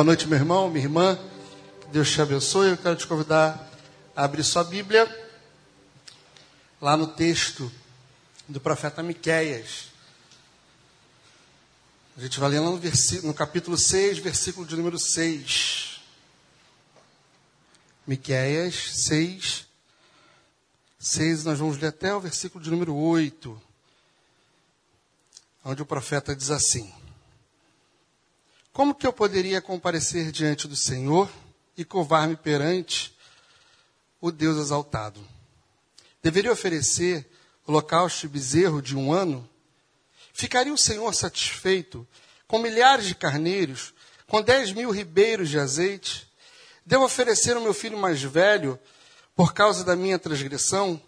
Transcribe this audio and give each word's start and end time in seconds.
Boa 0.00 0.06
noite, 0.06 0.26
meu 0.26 0.38
irmão, 0.38 0.70
minha 0.70 0.82
irmã. 0.82 1.18
Deus 1.92 2.10
te 2.10 2.22
abençoe. 2.22 2.70
Eu 2.70 2.78
quero 2.78 2.96
te 2.96 3.06
convidar 3.06 3.70
a 4.16 4.24
abrir 4.24 4.42
sua 4.42 4.64
Bíblia 4.64 5.06
lá 6.80 6.96
no 6.96 7.06
texto 7.06 7.70
do 8.48 8.58
profeta 8.58 9.02
Miqueias. 9.02 9.88
A 12.16 12.20
gente 12.22 12.40
vai 12.40 12.48
ler 12.48 12.60
lá 12.60 12.70
no, 12.70 12.80
no 13.24 13.34
capítulo 13.34 13.76
6, 13.76 14.20
versículo 14.20 14.66
de 14.66 14.74
número 14.74 14.98
6. 14.98 16.00
Miqueias 18.06 18.74
6, 19.04 19.66
6, 20.98 21.44
nós 21.44 21.58
vamos 21.58 21.76
ler 21.76 21.88
até 21.88 22.14
o 22.14 22.20
versículo 22.20 22.64
de 22.64 22.70
número 22.70 22.96
8, 22.96 23.62
onde 25.62 25.82
o 25.82 25.84
profeta 25.84 26.34
diz 26.34 26.50
assim: 26.50 26.90
como 28.72 28.94
que 28.94 29.06
eu 29.06 29.12
poderia 29.12 29.60
comparecer 29.60 30.30
diante 30.30 30.68
do 30.68 30.76
Senhor 30.76 31.28
e 31.76 31.84
curvar-me 31.84 32.36
perante 32.36 33.16
o 34.20 34.30
Deus 34.30 34.58
exaltado? 34.58 35.20
Deveria 36.22 36.52
oferecer 36.52 37.28
holocausto 37.66 38.20
de 38.20 38.28
bezerro 38.28 38.80
de 38.80 38.96
um 38.96 39.12
ano? 39.12 39.48
Ficaria 40.32 40.72
o 40.72 40.78
Senhor 40.78 41.12
satisfeito 41.14 42.06
com 42.46 42.58
milhares 42.58 43.06
de 43.06 43.14
carneiros, 43.14 43.92
com 44.26 44.42
dez 44.42 44.72
mil 44.72 44.90
ribeiros 44.90 45.48
de 45.48 45.58
azeite? 45.58 46.30
Devo 46.86 47.04
oferecer 47.04 47.56
ao 47.56 47.62
meu 47.62 47.74
filho 47.74 47.98
mais 47.98 48.22
velho 48.22 48.78
por 49.34 49.52
causa 49.52 49.84
da 49.84 49.96
minha 49.96 50.18
transgressão? 50.18 51.00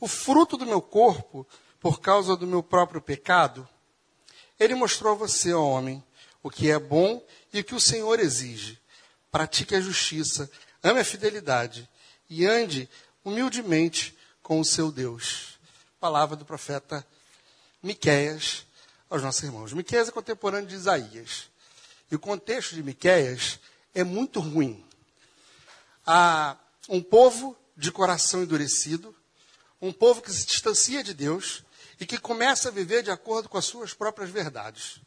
O 0.00 0.08
fruto 0.08 0.56
do 0.56 0.66
meu 0.66 0.80
corpo 0.80 1.46
por 1.80 2.00
causa 2.00 2.36
do 2.36 2.46
meu 2.46 2.62
próprio 2.62 3.00
pecado? 3.00 3.68
Ele 4.58 4.74
mostrou 4.74 5.12
a 5.12 5.16
você, 5.16 5.52
ó 5.52 5.62
homem, 5.62 6.02
o 6.48 6.50
que 6.50 6.70
é 6.70 6.78
bom 6.78 7.22
e 7.52 7.60
o 7.60 7.64
que 7.64 7.74
o 7.74 7.80
Senhor 7.80 8.18
exige. 8.18 8.80
Pratique 9.30 9.74
a 9.74 9.80
justiça, 9.82 10.50
ame 10.82 11.00
a 11.00 11.04
fidelidade 11.04 11.86
e 12.28 12.46
ande 12.46 12.88
humildemente 13.22 14.16
com 14.42 14.58
o 14.58 14.64
seu 14.64 14.90
Deus. 14.90 15.58
Palavra 16.00 16.36
do 16.36 16.46
profeta 16.46 17.06
Miqueias 17.82 18.64
aos 19.10 19.22
nossos 19.22 19.42
irmãos. 19.42 19.74
Miqueias 19.74 20.08
é 20.08 20.10
contemporâneo 20.10 20.66
de 20.66 20.74
Isaías. 20.74 21.50
E 22.10 22.16
o 22.16 22.18
contexto 22.18 22.74
de 22.74 22.82
Miqueias 22.82 23.60
é 23.94 24.02
muito 24.02 24.40
ruim. 24.40 24.82
Há 26.06 26.56
um 26.88 27.02
povo 27.02 27.54
de 27.76 27.92
coração 27.92 28.42
endurecido, 28.42 29.14
um 29.82 29.92
povo 29.92 30.22
que 30.22 30.32
se 30.32 30.46
distancia 30.46 31.04
de 31.04 31.12
Deus 31.12 31.62
e 32.00 32.06
que 32.06 32.16
começa 32.16 32.70
a 32.70 32.72
viver 32.72 33.02
de 33.02 33.10
acordo 33.10 33.50
com 33.50 33.58
as 33.58 33.66
suas 33.66 33.92
próprias 33.92 34.30
verdades. 34.30 35.02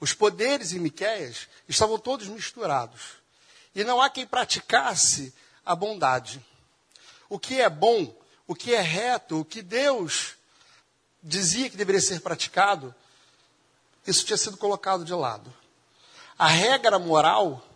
Os 0.00 0.12
poderes 0.12 0.72
em 0.72 0.78
Miquéias 0.78 1.48
estavam 1.68 1.98
todos 1.98 2.28
misturados. 2.28 3.16
E 3.74 3.84
não 3.84 4.00
há 4.00 4.10
quem 4.10 4.26
praticasse 4.26 5.34
a 5.64 5.74
bondade. 5.74 6.44
O 7.28 7.38
que 7.38 7.60
é 7.60 7.68
bom, 7.68 8.14
o 8.46 8.54
que 8.54 8.74
é 8.74 8.80
reto, 8.80 9.40
o 9.40 9.44
que 9.44 9.62
Deus 9.62 10.34
dizia 11.22 11.68
que 11.68 11.76
deveria 11.76 12.00
ser 12.00 12.20
praticado, 12.20 12.94
isso 14.06 14.24
tinha 14.24 14.36
sido 14.36 14.56
colocado 14.56 15.04
de 15.04 15.12
lado. 15.12 15.52
A 16.38 16.46
regra 16.46 16.98
moral 16.98 17.66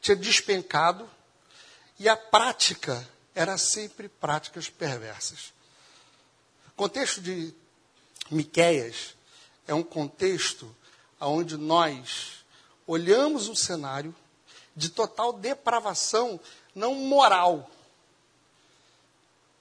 tinha 0.00 0.16
despencado 0.16 1.08
e 1.98 2.08
a 2.08 2.16
prática 2.16 3.08
era 3.34 3.56
sempre 3.56 4.08
práticas 4.08 4.68
perversas. 4.68 5.52
O 6.68 6.72
contexto 6.72 7.20
de 7.20 7.54
Miquéias 8.30 9.14
é 9.66 9.72
um 9.72 9.82
contexto 9.82 10.74
onde 11.20 11.56
nós 11.56 12.44
olhamos 12.86 13.48
um 13.48 13.54
cenário 13.54 14.14
de 14.76 14.88
total 14.90 15.32
depravação, 15.32 16.40
não 16.74 16.94
moral, 16.94 17.70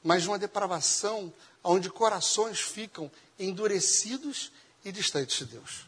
mas 0.03 0.23
de 0.23 0.29
uma 0.29 0.39
depravação 0.39 1.33
onde 1.63 1.89
corações 1.89 2.59
ficam 2.59 3.09
endurecidos 3.39 4.51
e 4.83 4.91
distantes 4.91 5.37
de 5.37 5.45
Deus. 5.45 5.85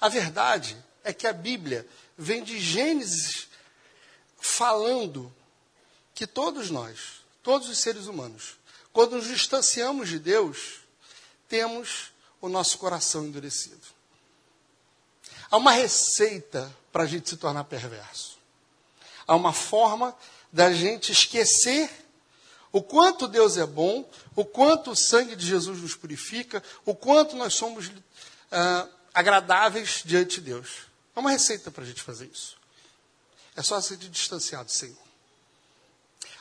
A 0.00 0.08
verdade 0.08 0.76
é 1.04 1.12
que 1.12 1.26
a 1.26 1.32
Bíblia 1.32 1.86
vem 2.16 2.42
de 2.42 2.58
Gênesis 2.58 3.48
falando 4.38 5.32
que 6.14 6.26
todos 6.26 6.70
nós, 6.70 7.20
todos 7.42 7.68
os 7.68 7.78
seres 7.78 8.06
humanos, 8.06 8.56
quando 8.92 9.16
nos 9.16 9.26
distanciamos 9.26 10.08
de 10.08 10.18
Deus, 10.18 10.80
temos 11.48 12.12
o 12.40 12.48
nosso 12.48 12.78
coração 12.78 13.26
endurecido. 13.26 13.95
Há 15.56 15.58
uma 15.58 15.72
receita 15.72 16.70
para 16.92 17.04
a 17.04 17.06
gente 17.06 17.30
se 17.30 17.36
tornar 17.38 17.64
perverso. 17.64 18.36
Há 19.26 19.34
uma 19.34 19.54
forma 19.54 20.14
da 20.52 20.70
gente 20.70 21.12
esquecer 21.12 21.90
o 22.70 22.82
quanto 22.82 23.26
Deus 23.26 23.56
é 23.56 23.64
bom, 23.64 24.06
o 24.34 24.44
quanto 24.44 24.90
o 24.90 24.94
sangue 24.94 25.34
de 25.34 25.46
Jesus 25.46 25.80
nos 25.80 25.96
purifica, 25.96 26.62
o 26.84 26.94
quanto 26.94 27.36
nós 27.36 27.54
somos 27.54 27.90
ah, 28.52 28.86
agradáveis 29.14 30.02
diante 30.04 30.42
de 30.42 30.52
Deus. 30.52 30.88
Há 31.14 31.20
uma 31.20 31.30
receita 31.30 31.70
para 31.70 31.84
a 31.84 31.86
gente 31.86 32.02
fazer 32.02 32.26
isso. 32.26 32.58
É 33.56 33.62
só 33.62 33.80
ser 33.80 33.96
distanciado 33.96 34.66
do 34.66 34.72
Senhor. 34.72 34.98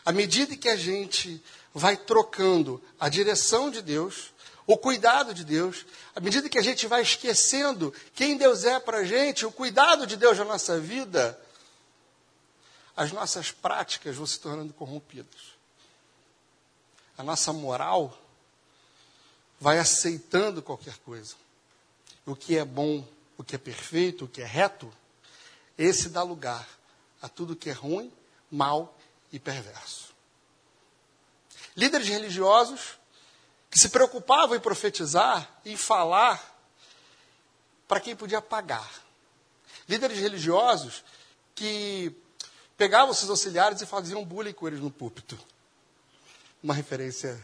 À 0.03 0.11
medida 0.11 0.57
que 0.57 0.67
a 0.67 0.75
gente 0.75 1.41
vai 1.73 1.95
trocando 1.95 2.83
a 2.99 3.07
direção 3.07 3.71
de 3.71 3.81
Deus, 3.81 4.33
o 4.67 4.77
cuidado 4.77 5.33
de 5.33 5.43
Deus, 5.43 5.85
à 6.15 6.19
medida 6.19 6.49
que 6.49 6.57
a 6.57 6.63
gente 6.63 6.87
vai 6.87 7.01
esquecendo 7.01 7.93
quem 8.13 8.37
Deus 8.37 8.65
é 8.65 8.79
para 8.79 8.99
a 8.99 9.03
gente, 9.03 9.45
o 9.45 9.51
cuidado 9.51 10.07
de 10.07 10.17
Deus 10.17 10.37
na 10.37 10.45
nossa 10.45 10.79
vida, 10.79 11.39
as 12.95 13.11
nossas 13.11 13.51
práticas 13.51 14.15
vão 14.15 14.25
se 14.25 14.39
tornando 14.39 14.73
corrompidas. 14.73 15.55
A 17.17 17.23
nossa 17.23 17.53
moral 17.53 18.17
vai 19.59 19.77
aceitando 19.77 20.61
qualquer 20.61 20.97
coisa. 20.99 21.35
O 22.25 22.35
que 22.35 22.57
é 22.57 22.65
bom, 22.65 23.07
o 23.37 23.43
que 23.43 23.55
é 23.55 23.59
perfeito, 23.59 24.25
o 24.25 24.27
que 24.27 24.41
é 24.41 24.45
reto, 24.45 24.91
esse 25.77 26.09
dá 26.09 26.23
lugar 26.23 26.67
a 27.21 27.29
tudo 27.29 27.55
que 27.55 27.69
é 27.69 27.73
ruim, 27.73 28.11
mal 28.49 28.97
e 29.31 29.39
perverso. 29.39 30.13
Líderes 31.75 32.07
religiosos 32.07 32.97
que 33.75 33.80
se 33.81 33.90
preocupavam 33.90 34.56
em 34.56 34.59
profetizar, 34.62 35.59
em 35.66 35.75
falar 35.75 36.41
para 37.86 38.00
quem 38.00 38.16
podia 38.16 38.41
pagar. 38.41 38.90
Líderes 39.90 40.18
religiosos 40.18 41.03
que 41.53 42.16
pegavam 42.78 43.13
seus 43.13 43.30
auxiliares 43.30 43.81
e 43.81 43.86
faziam 43.86 44.24
bullying 44.24 44.53
com 44.53 44.66
eles 44.66 44.80
no 44.80 44.90
púlpito. 44.90 45.38
Uma 46.63 46.74
referência 46.74 47.38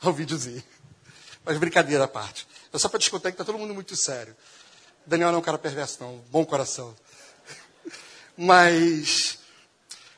ao 0.00 0.12
videozinho. 0.12 0.64
Mas 1.44 1.56
brincadeira 1.58 2.02
à 2.02 2.08
parte. 2.08 2.48
É 2.72 2.76
só 2.76 2.88
para 2.88 2.98
discutir 2.98 3.28
que 3.28 3.28
está 3.40 3.44
todo 3.44 3.56
mundo 3.56 3.72
muito 3.72 3.94
sério. 3.94 4.36
Daniel 5.06 5.28
não 5.28 5.36
é 5.36 5.40
um 5.40 5.44
cara 5.44 5.58
perverso, 5.58 6.02
não. 6.02 6.18
Bom 6.28 6.44
coração. 6.44 6.92
Mas 8.36 9.38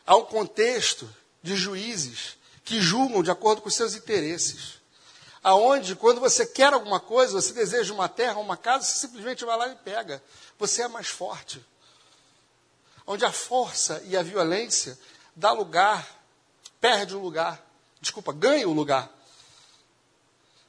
há 0.07 0.17
um 0.17 0.25
contexto 0.25 1.15
de 1.43 1.55
juízes 1.55 2.39
que 2.65 2.81
julgam 2.81 3.23
de 3.23 3.31
acordo 3.31 3.61
com 3.61 3.69
seus 3.69 3.95
interesses 3.95 4.80
aonde 5.43 5.97
quando 5.97 6.21
você 6.21 6.47
quer 6.47 6.73
alguma 6.73 7.01
coisa, 7.01 7.41
você 7.41 7.53
deseja 7.53 7.93
uma 7.93 8.09
terra, 8.09 8.39
uma 8.39 8.57
casa, 8.57 8.85
você 8.85 8.99
simplesmente 8.99 9.45
vai 9.45 9.57
lá 9.57 9.69
e 9.69 9.77
pega. 9.77 10.23
Você 10.59 10.83
é 10.83 10.89
mais 10.89 11.09
forte. 11.09 11.65
Onde 13.07 13.25
a 13.25 13.33
força 13.33 14.03
e 14.07 14.17
a 14.17 14.23
violência 14.23 14.99
dá 15.35 15.53
lugar, 15.53 16.07
perde 16.81 17.15
o 17.15 17.21
lugar, 17.21 17.61
desculpa, 18.01 18.33
ganha 18.33 18.69
o 18.69 18.73
lugar 18.73 19.11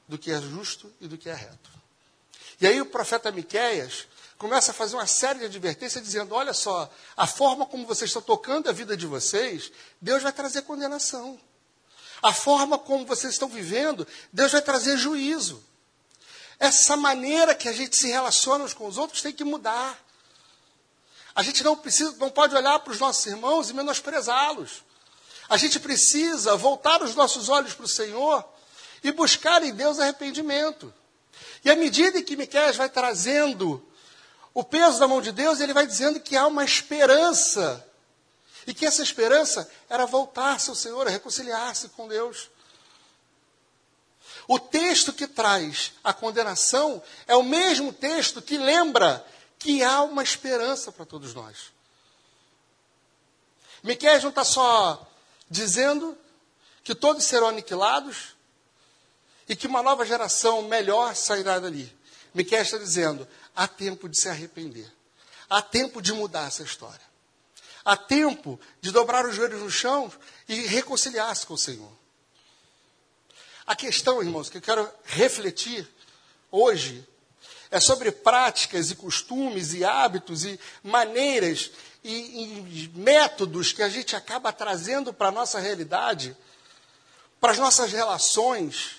do 0.08 0.18
que 0.18 0.32
é 0.32 0.42
justo 0.42 0.92
e 1.00 1.08
do 1.08 1.18
que 1.18 1.30
é 1.30 1.34
reto. 1.34 1.70
E 2.60 2.68
aí 2.68 2.80
o 2.82 2.86
profeta 2.86 3.32
Miqueias 3.32 4.08
começa 4.38 4.72
a 4.72 4.74
fazer 4.74 4.96
uma 4.96 5.08
série 5.08 5.40
de 5.40 5.46
advertências 5.46 6.04
dizendo: 6.04 6.36
olha 6.36 6.54
só, 6.54 6.92
a 7.16 7.28
forma 7.28 7.66
como 7.66 7.86
vocês 7.86 8.10
estão 8.10 8.22
tocando 8.22 8.70
a 8.70 8.74
vida 8.74 8.96
de 8.96 9.08
vocês, 9.08 9.72
Deus 10.00 10.24
vai 10.24 10.32
trazer 10.32 10.64
condenação. 10.64 11.40
A 12.22 12.32
forma 12.32 12.78
como 12.78 13.06
vocês 13.06 13.34
estão 13.34 13.50
vivendo, 13.50 14.08
Deus 14.32 14.52
vai 14.52 14.62
trazer 14.62 14.98
juízo. 14.98 15.64
Essa 16.60 16.96
maneira 16.96 17.56
que 17.56 17.68
a 17.68 17.74
gente 17.74 17.98
se 17.98 18.08
relaciona 18.08 18.70
com 18.70 18.88
os 18.88 18.98
outros 18.98 19.22
tem 19.22 19.34
que 19.34 19.44
mudar. 19.44 20.00
A 21.34 21.42
gente 21.42 21.64
não 21.64 21.76
precisa, 21.76 22.16
não 22.20 22.30
pode 22.30 22.56
olhar 22.56 22.78
para 22.80 22.94
os 22.94 23.00
nossos 23.00 23.26
irmãos 23.26 23.70
e 23.70 23.74
menosprezá-los. 23.74 24.84
A 25.50 25.58
gente 25.58 25.80
precisa 25.80 26.56
voltar 26.56 27.02
os 27.02 27.16
nossos 27.16 27.50
olhos 27.50 27.74
para 27.74 27.86
o 27.86 27.90
Senhor 27.90 28.48
e 29.04 29.12
buscar 29.12 29.64
em 29.64 29.74
Deus 29.74 30.00
arrependimento. 30.00 30.94
E 31.64 31.72
à 31.72 31.76
medida 31.76 32.22
que 32.22 32.36
Miquel 32.36 32.74
vai 32.74 32.90
trazendo 32.90 33.84
o 34.54 34.64
peso 34.64 35.00
da 35.00 35.08
mão 35.08 35.22
de 35.22 35.32
Deus, 35.32 35.60
ele 35.60 35.74
vai 35.74 35.88
dizendo 35.88 36.20
que 36.20 36.36
há 36.36 36.46
uma 36.46 36.64
esperança 36.64 37.86
e 38.72 38.74
que 38.74 38.86
essa 38.86 39.04
esperança 39.04 39.70
era 39.90 40.06
voltar-se 40.06 40.70
ao 40.70 40.76
Senhor, 40.78 41.06
reconciliar-se 41.06 41.90
com 41.90 42.08
Deus. 42.08 42.50
O 44.48 44.58
texto 44.58 45.12
que 45.12 45.28
traz 45.28 45.92
a 46.02 46.14
condenação 46.14 47.04
é 47.28 47.36
o 47.36 47.44
mesmo 47.44 47.92
texto 47.92 48.42
que 48.42 48.58
lembra 48.58 49.28
que 49.60 49.84
há 49.84 50.02
uma 50.04 50.24
esperança 50.24 50.90
para 50.90 51.06
todos 51.06 51.34
nós. 51.34 51.74
Miquel 53.84 54.22
não 54.22 54.30
está 54.30 54.46
só 54.46 55.06
dizendo 55.50 56.18
que 56.82 56.96
todos 56.96 57.26
serão 57.26 57.50
aniquilados 57.50 58.38
e 59.50 59.54
que 59.54 59.68
uma 59.68 59.84
nova 59.84 60.06
geração 60.06 60.62
melhor 60.62 61.14
sairá 61.14 61.60
dali. 61.60 61.94
Miquel 62.34 62.62
está 62.62 62.78
dizendo: 62.78 63.28
há 63.54 63.68
tempo 63.68 64.08
de 64.08 64.18
se 64.18 64.30
arrepender, 64.30 64.90
há 65.50 65.62
tempo 65.62 66.02
de 66.02 66.14
mudar 66.14 66.48
essa 66.48 66.64
história, 66.64 67.11
há 67.84 67.98
tempo 67.98 68.60
de 68.80 68.92
dobrar 68.92 69.26
os 69.26 69.36
joelhos 69.36 69.62
no 69.62 69.72
chão 69.72 70.12
e 70.48 70.56
reconciliar-se 70.68 71.46
com 71.46 71.54
o 71.54 71.58
Senhor. 71.58 71.92
A 73.66 73.76
questão, 73.76 74.22
irmãos, 74.22 74.50
que 74.50 74.58
eu 74.58 74.62
quero 74.62 74.90
refletir 75.06 75.88
hoje 76.52 77.08
é 77.70 77.80
sobre 77.80 78.12
práticas 78.12 78.92
e 78.92 78.96
costumes 78.96 79.74
e 79.74 79.86
hábitos 79.86 80.44
e 80.44 80.60
maneiras 80.84 81.72
e, 82.04 82.12
e 82.12 82.92
métodos 82.96 83.72
que 83.72 83.82
a 83.82 83.90
gente 83.90 84.16
acaba 84.16 84.52
trazendo 84.52 85.14
para 85.14 85.30
a 85.30 85.32
nossa 85.32 85.60
realidade, 85.60 86.36
para 87.40 87.54
as 87.54 87.58
nossas 87.58 87.92
relações, 87.94 88.98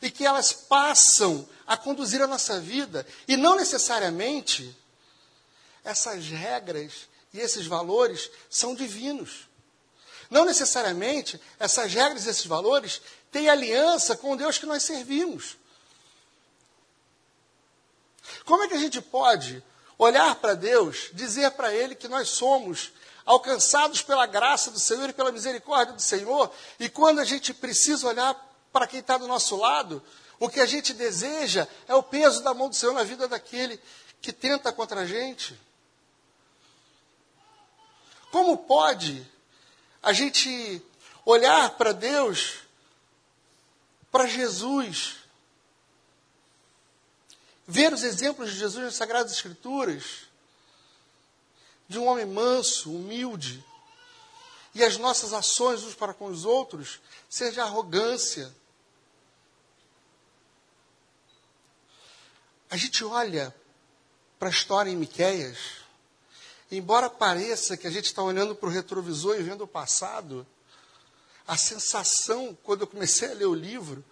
e 0.00 0.10
que 0.10 0.24
elas 0.24 0.52
passam 0.52 1.48
a 1.66 1.76
conduzir 1.76 2.22
a 2.22 2.26
nossa 2.26 2.60
vida, 2.60 3.04
e 3.26 3.36
não 3.36 3.56
necessariamente 3.56 4.76
essas 5.84 6.26
regras 6.28 7.07
e 7.32 7.40
esses 7.40 7.66
valores 7.66 8.30
são 8.48 8.74
divinos. 8.74 9.48
Não 10.30 10.44
necessariamente 10.44 11.40
essas 11.58 11.92
regras 11.92 12.26
e 12.26 12.30
esses 12.30 12.46
valores 12.46 13.00
têm 13.30 13.48
aliança 13.48 14.16
com 14.16 14.32
o 14.32 14.36
Deus 14.36 14.58
que 14.58 14.66
nós 14.66 14.82
servimos. 14.82 15.56
Como 18.44 18.62
é 18.62 18.68
que 18.68 18.74
a 18.74 18.78
gente 18.78 19.00
pode 19.00 19.62
olhar 19.96 20.34
para 20.36 20.54
Deus, 20.54 21.10
dizer 21.12 21.50
para 21.52 21.72
Ele 21.72 21.94
que 21.94 22.08
nós 22.08 22.28
somos 22.28 22.92
alcançados 23.24 24.00
pela 24.00 24.26
graça 24.26 24.70
do 24.70 24.80
Senhor 24.80 25.10
e 25.10 25.12
pela 25.12 25.32
misericórdia 25.32 25.94
do 25.94 26.00
Senhor, 26.00 26.50
e 26.80 26.88
quando 26.88 27.18
a 27.18 27.24
gente 27.24 27.52
precisa 27.52 28.06
olhar 28.06 28.34
para 28.72 28.86
quem 28.86 29.00
está 29.00 29.18
do 29.18 29.26
nosso 29.26 29.56
lado, 29.56 30.02
o 30.38 30.48
que 30.48 30.60
a 30.60 30.66
gente 30.66 30.94
deseja 30.94 31.66
é 31.86 31.94
o 31.94 32.02
peso 32.02 32.42
da 32.42 32.54
mão 32.54 32.68
do 32.68 32.76
Senhor 32.76 32.94
na 32.94 33.02
vida 33.02 33.28
daquele 33.28 33.78
que 34.20 34.32
tenta 34.32 34.72
contra 34.72 35.00
a 35.00 35.06
gente. 35.06 35.58
Como 38.30 38.58
pode 38.58 39.26
a 40.02 40.12
gente 40.12 40.82
olhar 41.24 41.76
para 41.76 41.92
Deus, 41.92 42.58
para 44.10 44.26
Jesus, 44.26 45.16
ver 47.66 47.92
os 47.92 48.02
exemplos 48.02 48.50
de 48.50 48.58
Jesus 48.58 48.84
nas 48.84 48.94
Sagradas 48.94 49.32
Escrituras, 49.32 50.26
de 51.88 51.98
um 51.98 52.06
homem 52.06 52.26
manso, 52.26 52.94
humilde, 52.94 53.64
e 54.74 54.84
as 54.84 54.96
nossas 54.96 55.32
ações 55.32 55.82
uns 55.82 55.94
para 55.94 56.14
com 56.14 56.26
os 56.26 56.44
outros 56.44 57.00
de 57.52 57.60
arrogância. 57.60 58.54
A 62.70 62.76
gente 62.76 63.04
olha 63.04 63.54
para 64.38 64.48
a 64.48 64.50
história 64.50 64.90
em 64.90 64.96
Miquéias, 64.96 65.58
embora 66.70 67.08
pareça 67.08 67.76
que 67.76 67.86
a 67.86 67.90
gente 67.90 68.06
está 68.06 68.22
olhando 68.22 68.54
para 68.54 68.68
o 68.68 68.72
retrovisor 68.72 69.36
e 69.36 69.42
vendo 69.42 69.64
o 69.64 69.68
passado, 69.68 70.46
a 71.46 71.56
sensação, 71.56 72.56
quando 72.62 72.82
eu 72.82 72.86
comecei 72.86 73.30
a 73.30 73.34
ler 73.34 73.46
o 73.46 73.54
livro, 73.54 74.04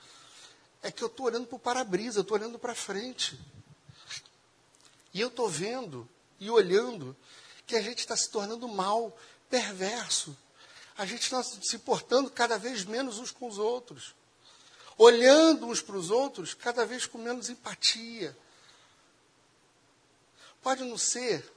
é 0.83 0.91
que 0.91 1.03
eu 1.03 1.09
estou 1.09 1.27
olhando 1.27 1.47
para 1.47 1.57
o 1.57 1.59
para-brisa, 1.59 2.19
eu 2.19 2.23
estou 2.23 2.37
olhando 2.37 2.59
para 2.59 2.75
frente. 2.75 3.39
E 5.13 5.21
eu 5.21 5.29
estou 5.29 5.49
vendo 5.49 6.09
e 6.41 6.51
olhando 6.51 7.17
que 7.67 7.77
a 7.77 7.83
gente 7.83 7.99
está 7.99 8.17
se 8.17 8.31
tornando 8.31 8.67
mal, 8.69 9.17
perverso. 9.51 10.37
A 10.97 11.05
gente 11.05 11.23
está 11.23 11.43
se 11.43 11.77
importando 11.77 12.31
cada 12.31 12.59
vez 12.59 12.85
menos 12.85 13.19
uns 13.19 13.31
com 13.31 13.49
os 13.49 13.59
outros. 13.59 14.15
Olhando 14.97 15.67
uns 15.67 15.83
para 15.83 15.97
os 15.97 16.11
outros 16.11 16.55
cada 16.55 16.87
vez 16.87 17.05
com 17.05 17.19
menos 17.19 17.51
empatia. 17.51 18.37
Pode 20.63 20.85
não 20.85 20.97
ser 20.97 21.53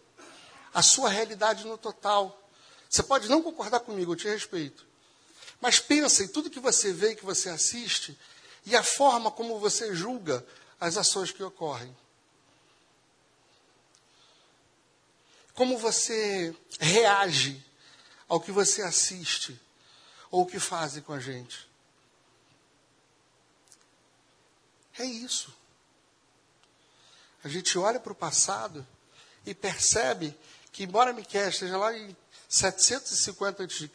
a 0.73 0.81
sua 0.81 1.09
realidade 1.09 1.65
no 1.65 1.77
total. 1.77 2.39
Você 2.89 3.03
pode 3.03 3.27
não 3.27 3.41
concordar 3.41 3.79
comigo, 3.81 4.13
eu 4.13 4.15
te 4.15 4.27
respeito. 4.27 4.85
Mas 5.61 5.79
pensa 5.79 6.23
em 6.23 6.27
tudo 6.27 6.49
que 6.49 6.59
você 6.59 6.93
vê 6.93 7.11
e 7.11 7.15
que 7.15 7.25
você 7.25 7.49
assiste 7.49 8.17
e 8.65 8.75
a 8.75 8.83
forma 8.83 9.31
como 9.31 9.59
você 9.59 9.93
julga 9.93 10.45
as 10.79 10.97
ações 10.97 11.31
que 11.31 11.43
ocorrem. 11.43 11.95
Como 15.53 15.77
você 15.77 16.55
reage 16.79 17.63
ao 18.27 18.39
que 18.39 18.51
você 18.51 18.81
assiste 18.81 19.59
ou 20.31 20.43
o 20.43 20.45
que 20.45 20.59
fazem 20.59 21.03
com 21.03 21.11
a 21.11 21.19
gente. 21.19 21.67
É 24.97 25.05
isso. 25.05 25.53
A 27.43 27.47
gente 27.47 27.77
olha 27.77 27.99
para 27.99 28.11
o 28.11 28.15
passado 28.15 28.85
e 29.45 29.53
percebe 29.53 30.35
que, 30.71 30.83
embora 30.83 31.13
Miquel 31.13 31.49
esteja 31.49 31.77
lá 31.77 31.97
em 31.97 32.15
750 32.47 33.63
a.C., 33.63 33.89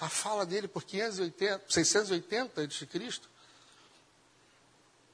a 0.00 0.08
fala 0.08 0.46
dele 0.46 0.68
por 0.68 0.84
580, 0.84 1.64
680 1.68 2.62
a.C., 2.62 3.20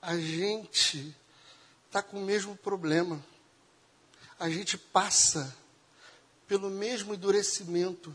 a 0.03 0.17
gente 0.19 1.17
está 1.87 2.03
com 2.03 2.19
o 2.19 2.25
mesmo 2.25 2.55
problema. 2.57 3.25
A 4.39 4.51
gente 4.51 4.77
passa 4.77 5.57
pelo 6.47 6.69
mesmo 6.69 7.15
endurecimento, 7.15 8.15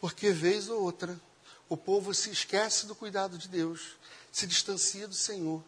porque 0.00 0.30
vez 0.30 0.68
ou 0.70 0.82
outra 0.82 1.20
o 1.68 1.76
povo 1.76 2.14
se 2.14 2.30
esquece 2.30 2.86
do 2.86 2.94
cuidado 2.94 3.36
de 3.36 3.48
Deus, 3.48 3.96
se 4.30 4.46
distancia 4.46 5.08
do 5.08 5.14
Senhor 5.14 5.62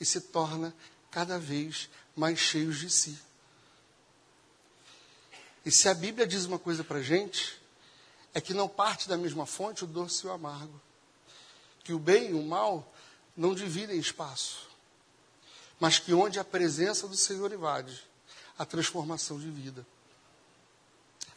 e 0.00 0.04
se 0.04 0.20
torna 0.20 0.74
cada 1.10 1.38
vez 1.38 1.88
mais 2.16 2.38
cheios 2.38 2.78
de 2.78 2.90
si. 2.90 3.18
E 5.64 5.70
se 5.70 5.88
a 5.88 5.94
Bíblia 5.94 6.26
diz 6.26 6.44
uma 6.44 6.58
coisa 6.58 6.84
para 6.84 6.98
a 6.98 7.02
gente, 7.02 7.60
é 8.34 8.40
que 8.40 8.52
não 8.52 8.68
parte 8.68 9.08
da 9.08 9.16
mesma 9.16 9.46
fonte 9.46 9.84
o 9.84 9.86
doce 9.86 10.26
e 10.26 10.28
o 10.28 10.32
amargo. 10.32 10.80
Que 11.82 11.92
o 11.92 11.98
bem 11.98 12.30
e 12.30 12.34
o 12.34 12.42
mal 12.42 12.92
não 13.36 13.54
dividem 13.54 13.98
espaço. 13.98 14.68
Mas 15.80 15.98
que 15.98 16.12
onde 16.12 16.38
a 16.38 16.44
presença 16.44 17.08
do 17.08 17.16
Senhor 17.16 17.52
invade, 17.52 18.04
a 18.58 18.64
transformação 18.64 19.38
de 19.38 19.48
vida. 19.48 19.86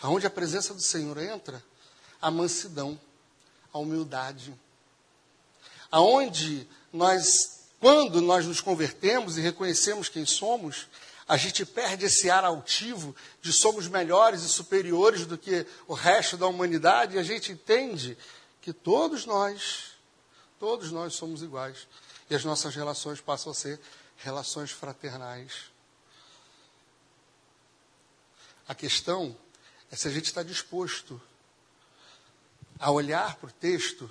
Aonde 0.01 0.27
a 0.27 0.29
presença 0.29 0.74
do 0.74 0.81
Senhor 0.81 1.17
entra, 1.17 1.63
a 2.22 2.29
mansidão, 2.29 3.00
a 3.74 3.79
humildade. 3.79 4.53
Aonde 5.89 6.67
nós, 6.91 7.62
quando 7.79 8.22
nós 8.22 8.46
nos 8.46 8.62
convertemos 8.62 9.38
e 9.38 9.41
reconhecemos 9.41 10.10
quem 10.10 10.25
somos, 10.25 10.88
a 11.27 11.36
gente 11.36 11.65
perde 11.65 12.05
esse 12.05 12.29
ar 12.29 12.46
altivo 12.46 13.13
de 13.41 13.51
somos 13.51 13.88
melhores 13.88 14.43
e 14.43 14.50
superiores 14.50 15.25
do 15.25 15.38
que 15.38 15.65
o 15.86 15.93
resto 15.93 16.38
da 16.38 16.48
humanidade, 16.48 17.15
e 17.15 17.19
a 17.19 17.24
gente 17.24 17.51
entende 17.51 18.17
que 18.62 18.72
todos 18.72 19.25
nós, 19.25 19.91
todos 20.57 20.89
nós 20.89 21.15
somos 21.15 21.41
iguais. 21.41 21.88
E 22.29 22.36
as 22.36 22.46
nossas 22.46 22.74
relações 22.75 23.19
passam 23.19 23.51
a 23.51 23.55
ser 23.55 23.79
relações 24.17 24.72
fraternais. 24.72 25.65
A 28.67 28.74
questão 28.74 29.36
é 29.91 29.96
se 29.96 30.07
a 30.07 30.12
gente 30.12 30.25
está 30.25 30.43
disposto 30.43 31.22
a 32.79 32.89
olhar 32.89 33.36
para 33.36 33.50
o 33.50 33.53
texto 33.53 34.10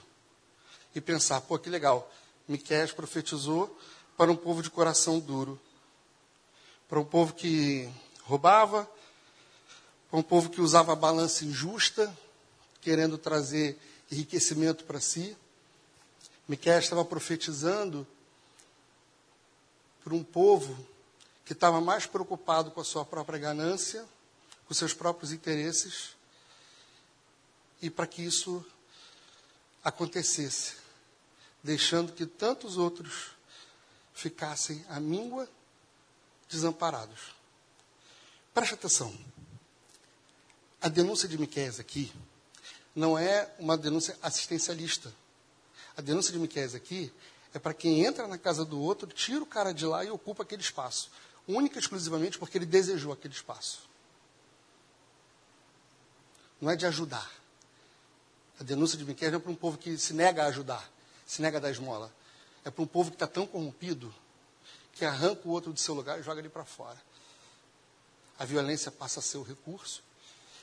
e 0.95 1.01
pensar, 1.01 1.41
pô, 1.43 1.59
que 1.59 1.71
legal, 1.71 2.11
Miqués 2.47 2.93
profetizou 2.93 3.79
para 4.17 4.31
um 4.31 4.37
povo 4.37 4.63
de 4.63 4.71
coração 4.71 5.19
duro 5.19 5.61
para 6.89 7.01
um 7.01 7.05
povo 7.05 7.35
que 7.35 7.91
roubava, 8.23 8.89
para 10.09 10.19
um 10.19 10.23
povo 10.23 10.51
que 10.51 10.61
usava 10.61 10.93
a 10.93 10.97
balança 10.97 11.45
injusta, 11.45 12.17
querendo 12.81 13.19
trazer 13.19 13.79
enriquecimento 14.11 14.85
para 14.85 15.01
si. 15.01 15.37
Miquel 16.49 16.79
estava 16.79 17.05
profetizando 17.05 18.07
para 20.05 20.15
um 20.15 20.23
povo 20.23 20.87
que 21.45 21.53
estava 21.53 21.81
mais 21.81 22.07
preocupado 22.07 22.71
com 22.71 22.81
a 22.81 22.85
sua 22.85 23.05
própria 23.05 23.39
ganância, 23.39 24.05
com 24.67 24.75
seus 24.75 24.95
próprios 24.95 25.33
interesses, 25.33 26.17
e 27.83 27.91
para 27.91 28.07
que 28.07 28.23
isso 28.23 28.65
acontecesse, 29.83 30.75
deixando 31.63 32.13
que 32.13 32.27
tantos 32.27 32.77
outros 32.77 33.33
ficassem 34.15 34.85
à 34.89 34.99
míngua 34.99 35.49
desamparados. 36.49 37.35
Preste 38.55 38.75
atenção. 38.75 39.17
A 40.81 40.89
denúncia 40.89 41.29
de 41.29 41.37
Miquel 41.39 41.73
aqui 41.79 42.13
não 42.95 43.19
é 43.19 43.53
uma 43.59 43.77
denúncia 43.77 44.17
assistencialista. 44.23 45.13
A 45.97 46.01
denúncia 46.01 46.33
de 46.33 46.39
Miquel 46.39 46.75
aqui 46.75 47.13
é 47.53 47.59
para 47.59 47.75
quem 47.75 48.05
entra 48.05 48.27
na 48.27 48.39
casa 48.39 48.65
do 48.65 48.81
outro, 48.81 49.09
tira 49.09 49.43
o 49.43 49.47
cara 49.47 49.73
de 49.73 49.85
lá 49.87 50.05
e 50.05 50.11
ocupa 50.11 50.43
aquele 50.43 50.63
espaço. 50.63 51.11
única 51.49 51.77
e 51.77 51.81
exclusivamente 51.81 52.39
porque 52.39 52.59
ele 52.59 52.67
desejou 52.67 53.13
aquele 53.13 53.35
espaço. 53.35 53.89
Não 56.61 56.71
é 56.71 56.77
de 56.77 56.87
ajudar. 56.87 57.31
A 58.59 58.65
denúncia 58.65 58.97
de 58.97 59.05
Miquel 59.05 59.35
é 59.35 59.39
para 59.39 59.51
um 59.51 59.55
povo 59.55 59.77
que 59.77 59.99
se 59.99 60.15
nega 60.15 60.45
a 60.45 60.47
ajudar, 60.47 60.91
se 61.27 61.43
nega 61.43 61.59
a 61.59 61.61
dar 61.61 61.71
esmola. 61.71 62.13
É 62.65 62.71
para 62.71 62.83
um 62.83 62.87
povo 62.87 63.11
que 63.11 63.17
está 63.17 63.27
tão 63.27 63.47
corrompido 63.47 64.13
que 64.97 65.05
arranca 65.05 65.47
o 65.47 65.51
outro 65.51 65.73
do 65.73 65.79
seu 65.79 65.95
lugar 65.95 66.19
e 66.19 66.23
joga 66.23 66.41
ele 66.41 66.49
para 66.49 66.65
fora. 66.65 67.01
A 68.39 68.45
violência 68.45 68.91
passa 68.91 69.21
a 69.21 69.23
ser 69.23 69.39
o 69.39 69.43
recurso. 69.43 70.03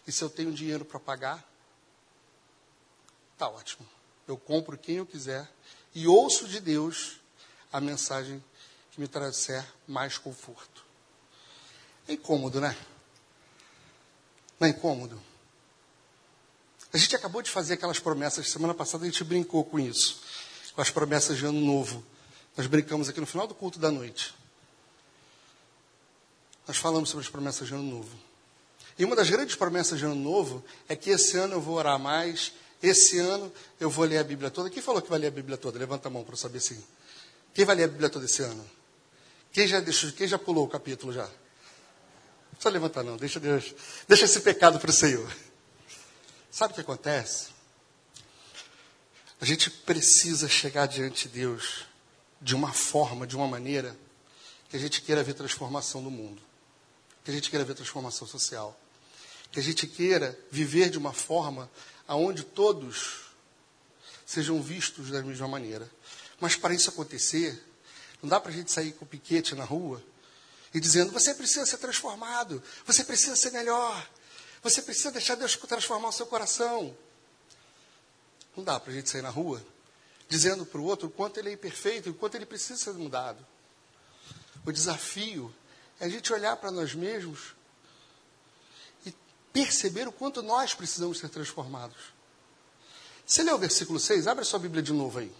E 0.05 0.11
se 0.11 0.23
eu 0.23 0.29
tenho 0.29 0.51
dinheiro 0.51 0.83
para 0.83 0.99
pagar, 0.99 1.47
tá 3.37 3.47
ótimo. 3.47 3.87
Eu 4.27 4.37
compro 4.37 4.77
quem 4.77 4.97
eu 4.97 5.05
quiser 5.05 5.49
e 5.93 6.07
ouço 6.07 6.47
de 6.47 6.59
Deus 6.59 7.19
a 7.71 7.79
mensagem 7.79 8.43
que 8.91 8.99
me 8.99 9.07
trouxer 9.07 9.65
mais 9.87 10.17
conforto. 10.17 10.83
É 12.07 12.13
incômodo, 12.13 12.59
né? 12.59 12.75
Não 14.59 14.67
é 14.67 14.71
incômodo? 14.71 15.21
A 16.91 16.97
gente 16.97 17.15
acabou 17.15 17.41
de 17.41 17.49
fazer 17.49 17.75
aquelas 17.75 17.99
promessas. 17.99 18.49
Semana 18.49 18.73
passada 18.73 19.03
a 19.03 19.07
gente 19.07 19.23
brincou 19.23 19.63
com 19.63 19.79
isso, 19.79 20.21
com 20.75 20.81
as 20.81 20.89
promessas 20.89 21.37
de 21.37 21.45
ano 21.45 21.59
novo. 21.59 22.03
Nós 22.55 22.67
brincamos 22.67 23.09
aqui 23.09 23.19
no 23.19 23.25
final 23.25 23.47
do 23.47 23.55
culto 23.55 23.79
da 23.79 23.91
noite. 23.91 24.33
Nós 26.67 26.77
falamos 26.77 27.09
sobre 27.09 27.25
as 27.25 27.31
promessas 27.31 27.67
de 27.67 27.73
ano 27.73 27.83
novo. 27.83 28.15
E 28.97 29.03
uma 29.03 29.15
das 29.15 29.29
grandes 29.29 29.55
promessas 29.55 29.97
de 29.97 30.05
ano 30.05 30.15
novo 30.15 30.63
é 30.87 30.95
que 30.95 31.09
esse 31.09 31.35
ano 31.37 31.55
eu 31.55 31.61
vou 31.61 31.75
orar 31.75 31.97
mais, 31.97 32.53
esse 32.81 33.17
ano 33.17 33.51
eu 33.79 33.89
vou 33.89 34.05
ler 34.05 34.19
a 34.19 34.23
Bíblia 34.23 34.51
toda. 34.51 34.69
Quem 34.69 34.81
falou 34.81 35.01
que 35.01 35.09
vai 35.09 35.17
ler 35.17 35.27
a 35.27 35.31
Bíblia 35.31 35.57
toda? 35.57 35.79
Levanta 35.79 36.07
a 36.07 36.11
mão 36.11 36.23
para 36.23 36.33
eu 36.33 36.37
saber 36.37 36.59
sim. 36.59 36.81
Quem 37.53 37.65
vai 37.65 37.75
ler 37.75 37.85
a 37.85 37.87
Bíblia 37.87 38.09
toda 38.09 38.25
esse 38.25 38.43
ano? 38.43 38.69
Quem 39.51 39.67
já, 39.67 39.79
deixou, 39.79 40.11
quem 40.11 40.27
já 40.27 40.37
pulou 40.37 40.65
o 40.65 40.69
capítulo 40.69 41.11
já? 41.11 41.23
Não 41.23 41.31
precisa 42.51 42.69
levantar 42.69 43.03
não, 43.03 43.17
deixa 43.17 43.39
Deus, 43.39 43.73
deixa 44.07 44.25
esse 44.25 44.39
pecado 44.41 44.79
para 44.79 44.89
o 44.89 44.93
Senhor. 44.93 45.31
Sabe 46.51 46.71
o 46.71 46.75
que 46.75 46.81
acontece? 46.81 47.47
A 49.41 49.45
gente 49.45 49.69
precisa 49.69 50.47
chegar 50.47 50.85
diante 50.85 51.27
de 51.27 51.39
Deus 51.39 51.85
de 52.43 52.53
uma 52.53 52.71
forma, 52.71 53.25
de 53.25 53.35
uma 53.35 53.47
maneira, 53.47 53.97
que 54.69 54.75
a 54.75 54.79
gente 54.79 55.01
queira 55.01 55.23
ver 55.23 55.33
transformação 55.33 56.01
no 56.01 56.11
mundo 56.11 56.41
que 57.23 57.31
a 57.31 57.33
gente 57.33 57.49
queira 57.49 57.63
ver 57.63 57.73
transformação 57.73 58.27
social, 58.27 58.77
que 59.51 59.59
a 59.59 59.63
gente 59.63 59.87
queira 59.87 60.37
viver 60.51 60.89
de 60.89 60.97
uma 60.97 61.13
forma 61.13 61.71
aonde 62.07 62.43
todos 62.43 63.21
sejam 64.25 64.61
vistos 64.61 65.09
da 65.09 65.21
mesma 65.21 65.47
maneira. 65.47 65.89
Mas 66.39 66.55
para 66.55 66.73
isso 66.73 66.89
acontecer, 66.89 67.63
não 68.21 68.29
dá 68.29 68.39
para 68.39 68.51
a 68.51 68.53
gente 68.53 68.71
sair 68.71 68.93
com 68.93 69.05
o 69.05 69.07
piquete 69.07 69.55
na 69.55 69.63
rua 69.63 70.03
e 70.73 70.79
dizendo: 70.79 71.11
você 71.11 71.33
precisa 71.33 71.65
ser 71.65 71.77
transformado, 71.77 72.61
você 72.85 73.03
precisa 73.05 73.35
ser 73.35 73.51
melhor, 73.51 74.09
você 74.61 74.81
precisa 74.81 75.11
deixar 75.11 75.35
Deus 75.35 75.55
transformar 75.55 76.09
o 76.09 76.13
seu 76.13 76.25
coração. 76.25 76.95
Não 78.55 78.63
dá 78.63 78.79
para 78.79 78.91
a 78.91 78.95
gente 78.95 79.09
sair 79.09 79.21
na 79.21 79.29
rua 79.29 79.65
dizendo 80.29 80.65
para 80.65 80.79
o 80.79 80.85
outro 80.85 81.07
o 81.07 81.11
quanto 81.11 81.39
ele 81.39 81.49
é 81.49 81.53
imperfeito 81.53 82.09
o 82.09 82.13
quanto 82.13 82.35
ele 82.35 82.45
precisa 82.45 82.79
ser 82.79 82.93
mudado. 82.93 83.45
O 84.65 84.71
desafio 84.71 85.53
é 85.99 86.05
a 86.05 86.09
gente 86.09 86.31
olhar 86.31 86.55
para 86.57 86.71
nós 86.71 86.93
mesmos 86.93 87.53
e 89.05 89.13
perceber 89.51 90.07
o 90.07 90.11
quanto 90.11 90.41
nós 90.41 90.73
precisamos 90.73 91.19
ser 91.19 91.29
transformados. 91.29 92.13
Você 93.25 93.43
lê 93.43 93.51
o 93.51 93.57
versículo 93.57 93.99
6? 93.99 94.27
Abre 94.27 94.43
a 94.43 94.45
sua 94.45 94.59
Bíblia 94.59 94.81
de 94.81 94.93
novo 94.93 95.19
aí. 95.19 95.31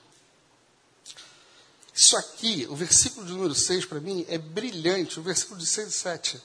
Isso 1.93 2.17
aqui, 2.17 2.65
o 2.69 2.75
versículo 2.75 3.25
de 3.25 3.33
número 3.33 3.53
6 3.53 3.85
para 3.85 3.99
mim 3.99 4.25
é 4.27 4.37
brilhante, 4.37 5.19
o 5.19 5.23
versículo 5.23 5.59
de 5.59 5.65
6 5.65 5.87
e 5.87 5.91
7. 5.91 6.41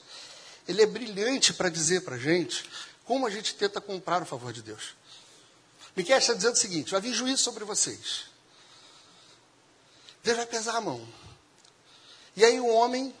Ele 0.67 0.81
é 0.83 0.85
brilhante 0.85 1.53
para 1.53 1.69
dizer 1.69 2.01
para 2.01 2.15
a 2.15 2.19
gente 2.19 2.69
como 3.03 3.25
a 3.25 3.29
gente 3.29 3.55
tenta 3.55 3.81
comprar 3.81 4.21
o 4.21 4.25
favor 4.25 4.53
de 4.53 4.61
Deus. 4.61 4.95
Miquel 5.99 6.17
está 6.17 6.33
dizendo 6.33 6.53
o 6.53 6.57
seguinte: 6.57 6.91
vai 6.91 7.01
vir 7.01 7.13
juízo 7.13 7.43
sobre 7.43 7.65
vocês. 7.65 8.27
Deus 10.23 10.37
vai 10.37 10.45
pesar 10.45 10.77
a 10.77 10.81
mão. 10.81 11.05
E 12.37 12.45
aí 12.45 12.57
o 12.57 12.67
homem 12.67 13.13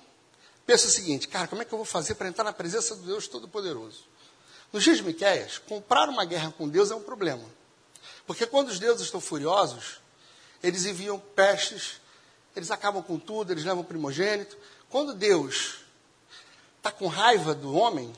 pensa 0.65 0.87
o 0.87 0.89
seguinte, 0.89 1.27
cara, 1.27 1.45
como 1.45 1.61
é 1.61 1.65
que 1.65 1.73
eu 1.73 1.77
vou 1.77 1.83
fazer 1.85 2.15
para 2.15 2.29
entrar 2.29 2.45
na 2.45 2.53
presença 2.53 2.95
do 2.95 3.01
Deus 3.01 3.27
Todo-Poderoso? 3.27 4.05
Nos 4.71 4.81
dias 4.81 4.95
de 4.97 5.03
Miquéias, 5.03 5.57
comprar 5.57 6.07
uma 6.07 6.23
guerra 6.23 6.53
com 6.57 6.69
Deus 6.69 6.89
é 6.89 6.95
um 6.95 7.01
problema. 7.03 7.43
Porque 8.25 8.45
quando 8.45 8.69
os 8.69 8.79
deuses 8.79 9.07
estão 9.07 9.19
furiosos, 9.19 9.99
eles 10.63 10.85
enviam 10.85 11.19
pestes, 11.19 11.99
eles 12.55 12.71
acabam 12.71 13.03
com 13.03 13.19
tudo, 13.19 13.51
eles 13.51 13.65
levam 13.65 13.81
o 13.81 13.85
primogênito. 13.85 14.57
Quando 14.89 15.13
Deus 15.13 15.79
está 16.77 16.91
com 16.91 17.07
raiva 17.07 17.53
do 17.53 17.75
homem, 17.75 18.13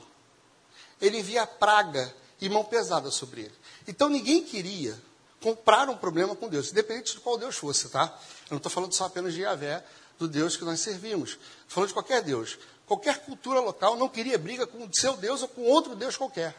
ele 1.00 1.18
envia 1.18 1.48
praga 1.48 2.14
e 2.40 2.48
mão 2.48 2.64
pesada 2.64 3.10
sobre 3.10 3.40
ele. 3.42 3.61
Então 3.86 4.08
ninguém 4.08 4.42
queria 4.42 4.98
comprar 5.40 5.88
um 5.88 5.96
problema 5.96 6.36
com 6.36 6.48
Deus, 6.48 6.70
independente 6.70 7.14
de 7.14 7.20
qual 7.20 7.36
Deus 7.36 7.56
fosse, 7.56 7.88
tá? 7.88 8.18
Eu 8.44 8.52
não 8.52 8.56
estou 8.58 8.70
falando 8.70 8.92
só 8.92 9.06
apenas 9.06 9.34
de 9.34 9.42
Yahvé, 9.42 9.84
do 10.18 10.28
Deus 10.28 10.56
que 10.56 10.64
nós 10.64 10.80
servimos. 10.80 11.38
Falando 11.66 11.88
de 11.88 11.94
qualquer 11.94 12.22
Deus. 12.22 12.58
Qualquer 12.86 13.18
cultura 13.24 13.60
local 13.60 13.96
não 13.96 14.08
queria 14.08 14.38
briga 14.38 14.66
com 14.66 14.84
o 14.84 14.94
seu 14.94 15.16
Deus 15.16 15.42
ou 15.42 15.48
com 15.48 15.62
outro 15.62 15.96
Deus 15.96 16.16
qualquer. 16.16 16.54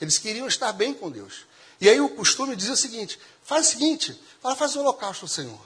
Eles 0.00 0.18
queriam 0.18 0.46
estar 0.46 0.72
bem 0.72 0.94
com 0.94 1.10
Deus. 1.10 1.44
E 1.80 1.88
aí 1.88 2.00
o 2.00 2.08
costume 2.10 2.56
dizia 2.56 2.72
o 2.74 2.76
seguinte: 2.76 3.18
faz 3.42 3.66
o 3.66 3.70
seguinte, 3.70 4.20
fala, 4.40 4.56
faz 4.56 4.76
o 4.76 4.80
holocausto 4.80 5.24
ao 5.24 5.28
Senhor. 5.28 5.60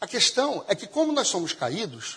A 0.00 0.06
questão 0.06 0.64
é 0.66 0.74
que, 0.74 0.86
como 0.86 1.12
nós 1.12 1.28
somos 1.28 1.52
caídos, 1.52 2.14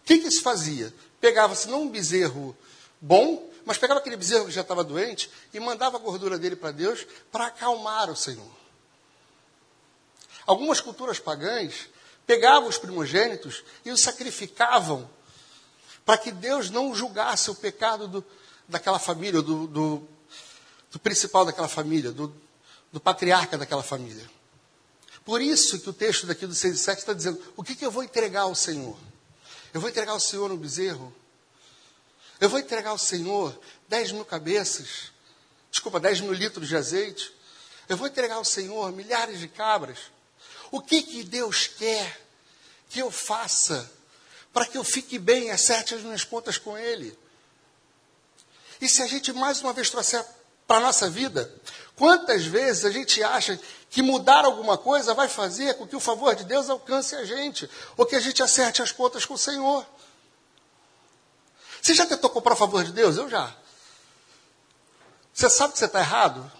o 0.00 0.04
que, 0.06 0.18
que 0.18 0.30
se 0.30 0.40
fazia? 0.40 0.94
Pegava-se 1.20 1.68
não 1.68 1.82
um 1.82 1.88
bezerro 1.90 2.56
bom, 3.00 3.50
mas 3.64 3.78
pegava 3.78 4.00
aquele 4.00 4.16
bezerro 4.16 4.46
que 4.46 4.50
já 4.50 4.60
estava 4.60 4.84
doente 4.84 5.30
e 5.52 5.60
mandava 5.60 5.96
a 5.96 6.00
gordura 6.00 6.38
dele 6.38 6.56
para 6.56 6.70
Deus 6.70 7.06
para 7.32 7.46
acalmar 7.46 8.10
o 8.10 8.16
Senhor. 8.16 8.50
Algumas 10.46 10.80
culturas 10.80 11.18
pagãs 11.18 11.88
pegavam 12.26 12.68
os 12.68 12.78
primogênitos 12.78 13.64
e 13.84 13.90
os 13.90 14.00
sacrificavam 14.00 15.08
para 16.04 16.18
que 16.18 16.30
Deus 16.30 16.68
não 16.70 16.94
julgasse 16.94 17.50
o 17.50 17.54
pecado 17.54 18.06
do, 18.06 18.24
daquela 18.68 18.98
família, 18.98 19.40
do, 19.40 19.66
do, 19.66 20.08
do, 20.92 20.98
principal 20.98 21.46
daquela 21.46 21.68
família, 21.68 22.12
do, 22.12 22.34
do 22.92 23.00
patriarca 23.00 23.56
daquela 23.56 23.82
família. 23.82 24.28
Por 25.24 25.40
isso 25.40 25.80
que 25.80 25.88
o 25.88 25.92
texto 25.92 26.26
daqui 26.26 26.46
do 26.46 26.54
6 26.54 26.74
e 26.74 26.78
7 26.78 26.98
está 26.98 27.12
dizendo: 27.14 27.40
o 27.56 27.64
que, 27.64 27.74
que 27.74 27.84
eu 27.84 27.90
vou 27.90 28.02
entregar 28.02 28.42
ao 28.42 28.54
Senhor? 28.54 28.98
Eu 29.72 29.80
vou 29.80 29.88
entregar 29.88 30.12
ao 30.12 30.20
Senhor 30.20 30.52
um 30.52 30.56
bezerro? 30.56 31.14
Eu 32.40 32.48
vou 32.48 32.58
entregar 32.58 32.90
ao 32.90 32.98
Senhor 32.98 33.58
10 33.88 34.12
mil 34.12 34.24
cabeças? 34.24 35.12
Desculpa, 35.70 36.00
10 36.00 36.20
mil 36.22 36.32
litros 36.32 36.68
de 36.68 36.76
azeite? 36.76 37.34
Eu 37.88 37.96
vou 37.96 38.06
entregar 38.06 38.36
ao 38.36 38.44
Senhor 38.44 38.90
milhares 38.92 39.38
de 39.38 39.48
cabras? 39.48 39.98
O 40.70 40.80
que, 40.80 41.02
que 41.02 41.22
Deus 41.22 41.66
quer 41.66 42.20
que 42.88 43.00
eu 43.00 43.10
faça 43.10 43.90
para 44.52 44.66
que 44.66 44.78
eu 44.78 44.84
fique 44.84 45.18
bem, 45.18 45.50
acerte 45.50 45.94
as 45.94 46.02
minhas 46.02 46.24
contas 46.24 46.58
com 46.58 46.76
Ele? 46.76 47.16
E 48.80 48.88
se 48.88 49.02
a 49.02 49.06
gente 49.06 49.32
mais 49.32 49.60
uma 49.60 49.72
vez 49.72 49.90
trouxer 49.90 50.24
para 50.66 50.78
a 50.78 50.80
nossa 50.80 51.08
vida, 51.08 51.52
quantas 51.96 52.44
vezes 52.44 52.84
a 52.84 52.90
gente 52.90 53.22
acha 53.22 53.58
que 53.90 54.02
mudar 54.02 54.44
alguma 54.44 54.76
coisa 54.76 55.14
vai 55.14 55.28
fazer 55.28 55.74
com 55.74 55.86
que 55.86 55.94
o 55.94 56.00
favor 56.00 56.34
de 56.34 56.44
Deus 56.44 56.68
alcance 56.68 57.14
a 57.14 57.24
gente, 57.24 57.68
ou 57.96 58.04
que 58.04 58.16
a 58.16 58.20
gente 58.20 58.42
acerte 58.42 58.82
as 58.82 58.90
contas 58.90 59.24
com 59.24 59.34
o 59.34 59.38
Senhor? 59.38 59.86
Você 61.84 61.92
já 61.92 62.06
tentou 62.06 62.30
comprar 62.30 62.54
o 62.54 62.56
favor 62.56 62.82
de 62.82 62.92
Deus? 62.92 63.18
Eu 63.18 63.28
já. 63.28 63.54
Você 65.34 65.50
sabe 65.50 65.74
que 65.74 65.78
você 65.78 65.84
está 65.84 66.00
errado? 66.00 66.50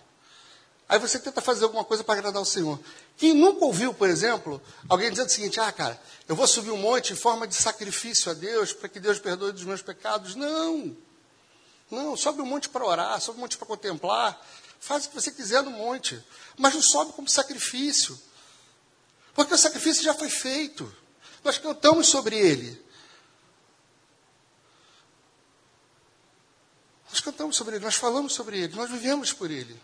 Aí 0.86 0.98
você 0.98 1.18
tenta 1.18 1.40
fazer 1.40 1.64
alguma 1.64 1.82
coisa 1.82 2.04
para 2.04 2.12
agradar 2.12 2.42
o 2.42 2.44
Senhor. 2.44 2.78
Quem 3.16 3.32
nunca 3.32 3.64
ouviu, 3.64 3.94
por 3.94 4.10
exemplo, 4.10 4.60
alguém 4.86 5.08
dizendo 5.08 5.28
o 5.28 5.32
seguinte: 5.32 5.58
ah, 5.58 5.72
cara, 5.72 5.98
eu 6.28 6.36
vou 6.36 6.46
subir 6.46 6.72
um 6.72 6.76
monte 6.76 7.14
em 7.14 7.16
forma 7.16 7.46
de 7.46 7.54
sacrifício 7.54 8.30
a 8.30 8.34
Deus 8.34 8.74
para 8.74 8.86
que 8.86 9.00
Deus 9.00 9.18
perdoe 9.18 9.50
dos 9.50 9.64
meus 9.64 9.80
pecados. 9.80 10.34
Não. 10.34 10.94
Não, 11.90 12.14
sobe 12.18 12.42
um 12.42 12.46
monte 12.46 12.68
para 12.68 12.84
orar, 12.84 13.18
sobe 13.18 13.38
um 13.38 13.40
monte 13.40 13.56
para 13.56 13.66
contemplar. 13.66 14.38
Faz 14.78 15.06
o 15.06 15.08
que 15.08 15.14
você 15.14 15.30
quiser 15.30 15.62
no 15.62 15.70
monte. 15.70 16.22
Mas 16.58 16.74
não 16.74 16.82
sobe 16.82 17.14
como 17.14 17.30
sacrifício. 17.30 18.20
Porque 19.34 19.54
o 19.54 19.58
sacrifício 19.58 20.04
já 20.04 20.12
foi 20.12 20.28
feito. 20.28 20.94
Nós 21.42 21.56
cantamos 21.56 22.08
sobre 22.08 22.36
ele. 22.36 22.83
Nós 27.14 27.20
cantamos 27.20 27.54
sobre 27.54 27.76
ele, 27.76 27.84
nós 27.84 27.94
falamos 27.94 28.32
sobre 28.32 28.58
ele, 28.58 28.74
nós 28.74 28.90
vivemos 28.90 29.32
por 29.32 29.48
ele. 29.48 29.80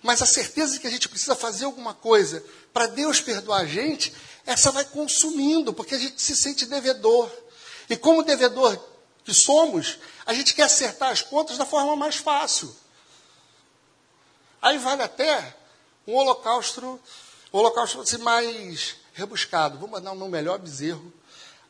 Mas 0.00 0.22
a 0.22 0.26
certeza 0.26 0.74
de 0.74 0.78
que 0.78 0.86
a 0.86 0.90
gente 0.90 1.08
precisa 1.08 1.34
fazer 1.34 1.64
alguma 1.64 1.94
coisa 1.94 2.44
para 2.72 2.86
Deus 2.86 3.20
perdoar 3.20 3.62
a 3.62 3.66
gente, 3.66 4.14
essa 4.46 4.70
vai 4.70 4.84
consumindo, 4.84 5.72
porque 5.72 5.96
a 5.96 5.98
gente 5.98 6.22
se 6.22 6.36
sente 6.36 6.64
devedor. 6.64 7.28
E 7.90 7.96
como 7.96 8.22
devedor 8.22 8.78
que 9.24 9.34
somos, 9.34 9.98
a 10.24 10.32
gente 10.32 10.54
quer 10.54 10.62
acertar 10.62 11.10
as 11.10 11.22
contas 11.22 11.58
da 11.58 11.66
forma 11.66 11.96
mais 11.96 12.14
fácil. 12.14 12.72
Aí 14.62 14.78
vale 14.78 15.02
até 15.02 15.56
um 16.06 16.14
holocausto, 16.14 17.00
um 17.52 17.58
holocausto 17.58 18.00
assim, 18.00 18.18
mais 18.18 18.94
rebuscado. 19.12 19.76
Vamos 19.76 19.90
mandar 19.90 20.12
um 20.12 20.28
melhor 20.28 20.60
bezerro. 20.60 21.12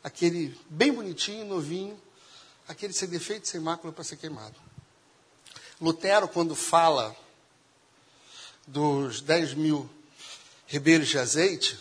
aquele 0.05 0.55
bem 0.69 0.93
bonitinho, 0.93 1.47
novinho, 1.47 1.99
aquele 2.69 2.93
sem 2.93 3.09
defeito, 3.09 3.49
sem 3.49 3.59
mácula 3.59 3.93
para 3.93 4.05
ser 4.05 4.17
queimado. 4.17 4.55
Lutero, 5.81 6.29
quando 6.29 6.55
fala 6.55 7.17
dos 8.67 9.21
10 9.23 9.55
mil 9.55 9.91
ribeiros 10.67 11.09
de 11.09 11.19
azeite, 11.19 11.79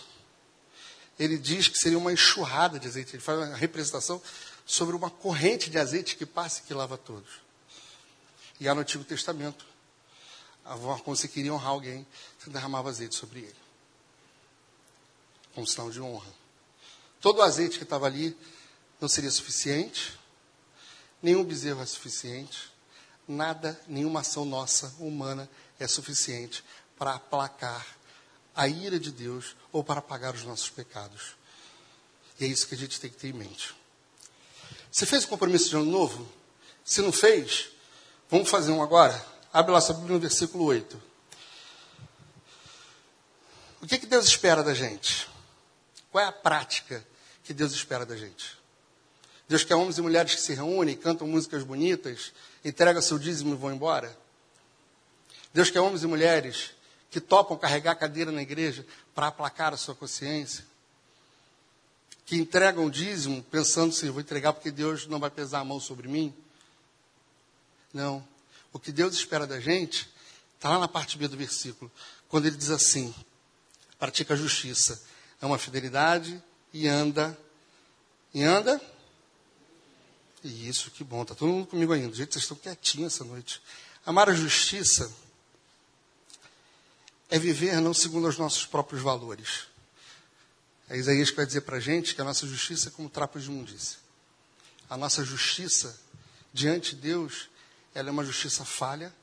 ele 1.19 1.37
diz 1.37 1.67
que 1.67 1.77
seria 1.77 1.97
uma 1.97 2.13
enxurrada 2.13 2.79
de 2.79 2.87
azeite. 2.87 3.15
Ele 3.15 3.23
faz 3.23 3.37
uma 3.37 3.55
representação 3.55 4.21
sobre 4.65 4.95
uma 4.95 5.09
corrente 5.09 5.69
de 5.69 5.77
azeite 5.77 6.15
que 6.15 6.25
passa 6.25 6.61
e 6.61 6.63
que 6.63 6.73
lava 6.73 6.97
todos. 6.97 7.41
E 8.59 8.67
há 8.67 8.73
no 8.73 8.81
Antigo 8.81 9.03
Testamento, 9.03 9.65
quando 11.03 11.17
você 11.17 11.27
queria 11.27 11.53
honrar 11.53 11.69
alguém, 11.69 12.05
você 12.39 12.49
derramava 12.49 12.89
azeite 12.89 13.15
sobre 13.15 13.39
ele. 13.39 13.55
Como 15.53 15.67
sinal 15.67 15.89
de 15.89 15.99
honra. 15.99 16.31
Todo 17.19 17.39
o 17.39 17.41
azeite 17.41 17.77
que 17.77 17.83
estava 17.83 18.05
ali 18.05 18.37
não 19.01 19.07
seria 19.07 19.31
suficiente, 19.31 20.17
nenhum 21.21 21.43
bezerro 21.43 21.81
é 21.81 21.85
suficiente, 21.85 22.71
nada, 23.27 23.79
nenhuma 23.87 24.21
ação 24.21 24.45
nossa, 24.45 24.93
humana, 24.99 25.49
é 25.79 25.87
suficiente 25.87 26.63
para 26.97 27.15
aplacar 27.15 27.85
a 28.55 28.67
ira 28.67 28.99
de 28.99 29.11
Deus 29.11 29.55
ou 29.71 29.83
para 29.83 30.01
pagar 30.01 30.33
os 30.33 30.43
nossos 30.43 30.69
pecados. 30.69 31.35
E 32.39 32.45
é 32.45 32.47
isso 32.47 32.67
que 32.67 32.75
a 32.75 32.77
gente 32.77 32.99
tem 32.99 33.09
que 33.09 33.17
ter 33.17 33.29
em 33.29 33.33
mente. 33.33 33.75
Você 34.91 35.05
fez 35.05 35.23
o 35.23 35.27
compromisso 35.27 35.69
de 35.69 35.75
ano 35.75 35.85
novo? 35.85 36.27
Se 36.83 37.01
não 37.01 37.11
fez, 37.11 37.69
vamos 38.29 38.49
fazer 38.49 38.71
um 38.71 38.81
agora? 38.81 39.23
Abre 39.53 39.71
lá 39.71 39.81
sua 39.81 39.95
Bíblia 39.95 40.13
no 40.13 40.19
versículo 40.19 40.65
8. 40.65 41.03
O 43.81 43.87
que, 43.87 43.99
que 43.99 44.05
Deus 44.05 44.25
espera 44.25 44.63
da 44.63 44.73
gente? 44.73 45.27
Qual 46.11 46.23
é 46.23 46.27
a 46.27 46.31
prática 46.31 47.05
que 47.43 47.53
Deus 47.53 47.73
espera 47.73 48.05
da 48.05 48.15
gente? 48.15 48.56
Deus 49.47 49.63
quer 49.63 49.75
homens 49.75 49.97
e 49.97 50.01
mulheres 50.01 50.35
que 50.35 50.41
se 50.41 50.53
reúnem, 50.53 50.95
cantam 50.95 51.27
músicas 51.27 51.63
bonitas, 51.63 52.33
entregam 52.65 53.01
seu 53.01 53.17
dízimo 53.17 53.53
e 53.53 53.57
vão 53.57 53.73
embora? 53.73 54.15
Deus 55.53 55.69
quer 55.69 55.79
homens 55.79 56.03
e 56.03 56.07
mulheres 56.07 56.71
que 57.09 57.21
topam 57.21 57.57
carregar 57.57 57.91
a 57.91 57.95
cadeira 57.95 58.31
na 58.31 58.41
igreja 58.41 58.85
para 59.15 59.27
aplacar 59.27 59.73
a 59.73 59.77
sua 59.77 59.95
consciência, 59.95 60.65
que 62.25 62.35
entregam 62.35 62.85
o 62.85 62.91
dízimo 62.91 63.41
pensando 63.43 63.91
assim, 63.91 64.09
vou 64.09 64.19
entregar 64.19 64.51
porque 64.51 64.69
Deus 64.69 65.07
não 65.07 65.17
vai 65.17 65.29
pesar 65.29 65.59
a 65.59 65.65
mão 65.65 65.79
sobre 65.79 66.09
mim. 66.09 66.33
Não. 67.93 68.27
O 68.73 68.79
que 68.79 68.91
Deus 68.91 69.15
espera 69.15 69.47
da 69.47 69.61
gente 69.61 70.09
está 70.55 70.69
lá 70.69 70.79
na 70.79 70.87
parte 70.89 71.17
B 71.17 71.27
do 71.27 71.37
versículo, 71.37 71.89
quando 72.27 72.47
ele 72.47 72.57
diz 72.57 72.69
assim: 72.69 73.15
pratica 73.97 74.33
a 74.33 74.37
justiça, 74.37 75.01
é 75.41 75.45
uma 75.45 75.57
fidelidade 75.57 76.43
e 76.73 76.85
anda. 76.85 77.37
E 78.33 78.43
anda? 78.43 78.81
Isso, 80.47 80.89
que 80.91 81.03
bom, 81.03 81.21
está 81.23 81.35
todo 81.35 81.51
mundo 81.51 81.67
comigo 81.67 81.93
ainda. 81.93 82.15
Gente, 82.15 82.33
vocês 82.33 82.43
estão 82.43 82.57
quietinhos 82.57 83.13
essa 83.13 83.23
noite. 83.23 83.61
Amar 84.05 84.29
a 84.29 84.33
justiça 84.33 85.11
é 87.29 87.37
viver 87.37 87.81
não 87.81 87.93
segundo 87.93 88.27
os 88.27 88.37
nossos 88.37 88.65
próprios 88.65 89.01
valores. 89.01 89.67
É 90.89 90.97
Isaías 90.97 91.29
que 91.29 91.35
vai 91.35 91.45
dizer 91.45 91.61
para 91.61 91.77
a 91.77 91.79
gente 91.79 92.15
que 92.15 92.21
a 92.21 92.23
nossa 92.23 92.47
justiça 92.47 92.87
é 92.87 92.91
como 92.91 93.09
trapos 93.09 93.43
de 93.43 93.49
imundícia. 93.49 93.99
A 94.89 94.95
nossa 94.95 95.23
justiça 95.25 95.99
diante 96.53 96.95
de 96.95 97.01
Deus, 97.01 97.49
ela 97.93 98.07
é 98.07 98.11
uma 98.11 98.23
justiça 98.23 98.63
falha, 98.63 99.13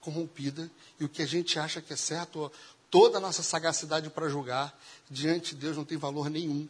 corrompida, 0.00 0.70
e 1.00 1.04
o 1.04 1.08
que 1.08 1.22
a 1.22 1.26
gente 1.26 1.58
acha 1.58 1.82
que 1.82 1.92
é 1.92 1.96
certo, 1.96 2.52
toda 2.88 3.18
a 3.18 3.20
nossa 3.20 3.42
sagacidade 3.42 4.08
para 4.10 4.28
julgar, 4.28 4.78
diante 5.10 5.54
de 5.54 5.62
Deus 5.62 5.76
não 5.76 5.84
tem 5.84 5.98
valor 5.98 6.30
nenhum. 6.30 6.68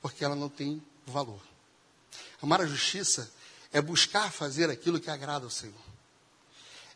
Porque 0.00 0.24
ela 0.24 0.36
não 0.36 0.48
tem 0.48 0.80
valor. 1.04 1.40
Amar 2.44 2.60
a 2.60 2.66
justiça 2.66 3.32
é 3.72 3.80
buscar 3.80 4.30
fazer 4.30 4.68
aquilo 4.68 5.00
que 5.00 5.08
agrada 5.08 5.46
ao 5.46 5.50
Senhor. 5.50 5.74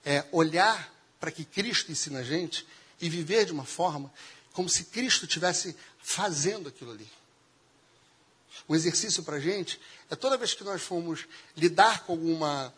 É 0.05 0.27
olhar 0.31 0.93
para 1.19 1.31
que 1.31 1.43
Cristo 1.43 1.91
ensina 1.91 2.19
a 2.19 2.23
gente 2.23 2.67
e 3.01 3.09
viver 3.09 3.47
de 3.47 3.53
uma 3.53 3.65
forma 3.65 4.13
como 4.53 4.69
se 4.69 4.85
Cristo 4.85 5.25
estivesse 5.25 5.75
fazendo 6.03 6.69
aquilo 6.69 6.91
ali. 6.91 7.09
O 8.69 8.77
exercício 8.77 9.23
para 9.23 9.37
a 9.37 9.41
gente 9.41 9.81
é 10.11 10.17
toda 10.17 10.37
vez 10.37 10.53
que 10.53 10.63
nós 10.63 10.83
formos 10.83 11.27
lidar 11.57 12.05
com 12.05 12.13
alguma 12.13 12.75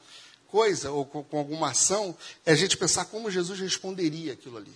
coisa 0.46 0.92
ou 0.92 1.04
com, 1.04 1.24
com, 1.24 1.38
alguma 1.38 1.70
ação, 1.70 2.16
é 2.46 2.52
a 2.52 2.56
gente 2.56 2.76
pensar 2.76 3.06
como 3.06 3.33
Jesus 3.33 3.59
responderia 3.59 4.35
aquilo 4.35 4.59
ali. 4.59 4.74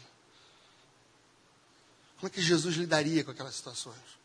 Como 2.16 2.26
é 2.26 2.30
que 2.30 2.42
Jesus 2.42 2.74
lidaria 2.74 3.22
com 3.22 3.30
aquelas 3.30 3.54
situações? 3.54 4.18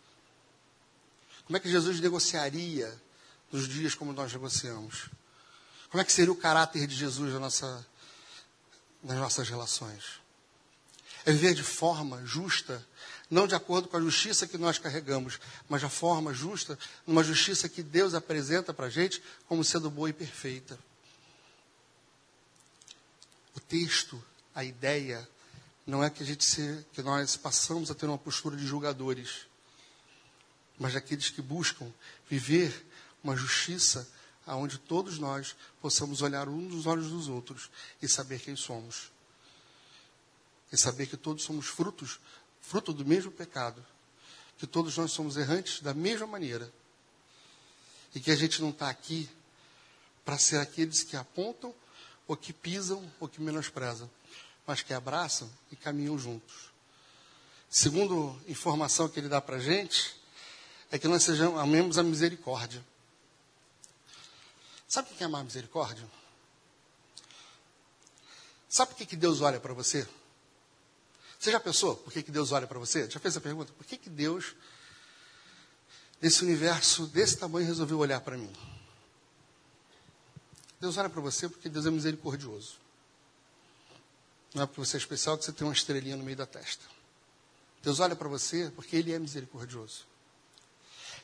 Como 1.45 1.55
é 1.55 1.60
que 1.60 1.69
Jesus 1.69 1.99
negociaria 1.99 2.99
nos 3.51 3.67
dias 3.67 3.95
como 3.95 4.13
nós 4.13 4.31
negociamos? 4.31 5.09
Como 5.89 6.01
é 6.01 6.05
que 6.05 6.13
seria 6.13 6.31
o 6.31 6.35
caráter 6.35 6.85
de 6.85 6.95
Jesus 6.95 7.33
na 7.33 7.39
nossa, 7.39 7.85
nas 9.03 9.17
nossas 9.17 9.49
relações. 9.49 10.19
É 11.25 11.31
viver 11.31 11.53
de 11.53 11.63
forma 11.63 12.25
justa, 12.25 12.85
não 13.29 13.47
de 13.47 13.55
acordo 13.55 13.88
com 13.88 13.97
a 13.97 14.01
justiça 14.01 14.47
que 14.47 14.57
nós 14.57 14.77
carregamos, 14.77 15.39
mas 15.67 15.83
a 15.83 15.89
forma 15.89 16.33
justa, 16.33 16.77
numa 17.05 17.23
justiça 17.23 17.69
que 17.69 17.83
Deus 17.83 18.13
apresenta 18.13 18.73
para 18.73 18.88
a 18.88 18.89
gente 18.89 19.21
como 19.47 19.63
sendo 19.63 19.89
boa 19.89 20.09
e 20.09 20.13
perfeita. 20.13 20.79
O 23.55 23.59
texto, 23.59 24.23
a 24.55 24.63
ideia, 24.63 25.27
não 25.85 26.03
é 26.03 26.09
que, 26.09 26.23
a 26.23 26.25
gente 26.25 26.45
se, 26.45 26.85
que 26.93 27.01
nós 27.01 27.35
passamos 27.35 27.91
a 27.91 27.95
ter 27.95 28.05
uma 28.05 28.17
postura 28.17 28.55
de 28.55 28.65
julgadores, 28.65 29.47
mas 30.77 30.93
daqueles 30.93 31.29
que 31.29 31.41
buscam 31.41 31.91
viver 32.29 32.85
uma 33.23 33.36
justiça 33.36 34.08
aonde 34.45 34.79
todos 34.79 35.19
nós 35.19 35.55
possamos 35.82 36.21
olhar 36.21 36.47
um 36.49 36.67
dos 36.67 36.86
olhos 36.86 37.10
dos 37.10 37.27
outros 37.27 37.69
e 38.01 38.08
saber 38.08 38.39
quem 38.39 38.55
somos. 38.55 39.12
E 40.71 40.77
saber 40.77 41.08
que 41.08 41.17
todos 41.17 41.43
somos 41.43 41.67
frutos, 41.67 42.19
fruto 42.62 42.93
do 42.93 43.05
mesmo 43.05 43.32
pecado. 43.32 43.86
Que 44.58 44.65
todos 44.65 44.97
nós 44.97 45.12
somos 45.12 45.38
errantes 45.38 45.82
da 45.82 45.93
mesma 45.93 46.27
maneira. 46.27 46.71
E 48.13 48.19
que 48.19 48.32
a 48.32 48.36
gente 48.36 48.62
não 48.62 48.69
está 48.69 48.89
aqui 48.89 49.29
para 50.25 50.38
ser 50.38 50.58
aqueles 50.58 51.03
que 51.03 51.15
apontam, 51.15 51.73
ou 52.27 52.38
que 52.38 52.53
pisam, 52.53 53.12
ou 53.19 53.27
que 53.27 53.41
menosprezam, 53.41 54.10
mas 54.65 54.84
que 54.84 54.93
abraçam 54.93 55.49
e 55.71 55.75
caminham 55.75 56.17
juntos. 56.17 56.69
Segundo 57.69 58.39
informação 58.47 59.10
que 59.10 59.19
ele 59.19 59.27
dá 59.27 59.41
para 59.41 59.58
a 59.58 59.60
gente, 59.60 60.15
é 60.91 60.99
que 60.99 61.08
nós 61.08 61.23
sejamos, 61.23 61.60
amemos 61.60 61.97
a 61.97 62.03
misericórdia. 62.03 62.84
Sabe 64.89 65.12
o 65.12 65.15
que 65.15 65.21
é 65.21 65.28
amar 65.28 65.43
misericórdia? 65.43 66.04
Sabe 68.67 68.91
por 68.91 68.97
que, 68.97 69.06
que 69.06 69.15
Deus 69.15 69.39
olha 69.39 69.60
para 69.60 69.71
você? 69.71 70.08
Você 71.39 71.52
já 71.52 71.60
pensou 71.60 71.95
por 71.95 72.12
que, 72.12 72.23
que 72.23 72.32
Deus 72.32 72.52
olha 72.52 72.65
para 72.65 72.80
você? 72.80 73.08
Já 73.08 73.19
fez 73.19 73.38
a 73.38 73.41
pergunta? 73.41 73.71
Por 73.73 73.86
que, 73.86 73.97
que 73.97 74.10
Deus, 74.10 74.56
nesse 76.19 76.43
universo 76.43 77.06
desse 77.06 77.38
tamanho, 77.38 77.67
resolveu 77.67 77.99
olhar 77.99 78.19
para 78.21 78.36
mim? 78.36 78.52
Deus 80.82 80.97
olha 80.97 81.10
para 81.10 81.21
você 81.21 81.47
porque 81.47 81.69
Deus 81.69 81.86
é 81.86 81.91
misericordioso. 81.91 82.73
Não 84.56 84.63
é 84.63 84.65
porque 84.65 84.82
você 84.82 84.97
é 84.97 84.99
especial 84.99 85.38
que 85.38 85.45
você 85.45 85.52
tem 85.52 85.67
uma 85.67 85.73
estrelinha 85.73 86.17
no 86.17 86.23
meio 86.23 86.38
da 86.38 86.47
testa. 86.47 86.84
Deus 87.84 87.99
olha 87.99 88.15
para 88.15 88.28
você 88.28 88.71
porque 88.71 88.95
Ele 88.95 89.13
é 89.13 89.19
misericordioso. 89.19 90.08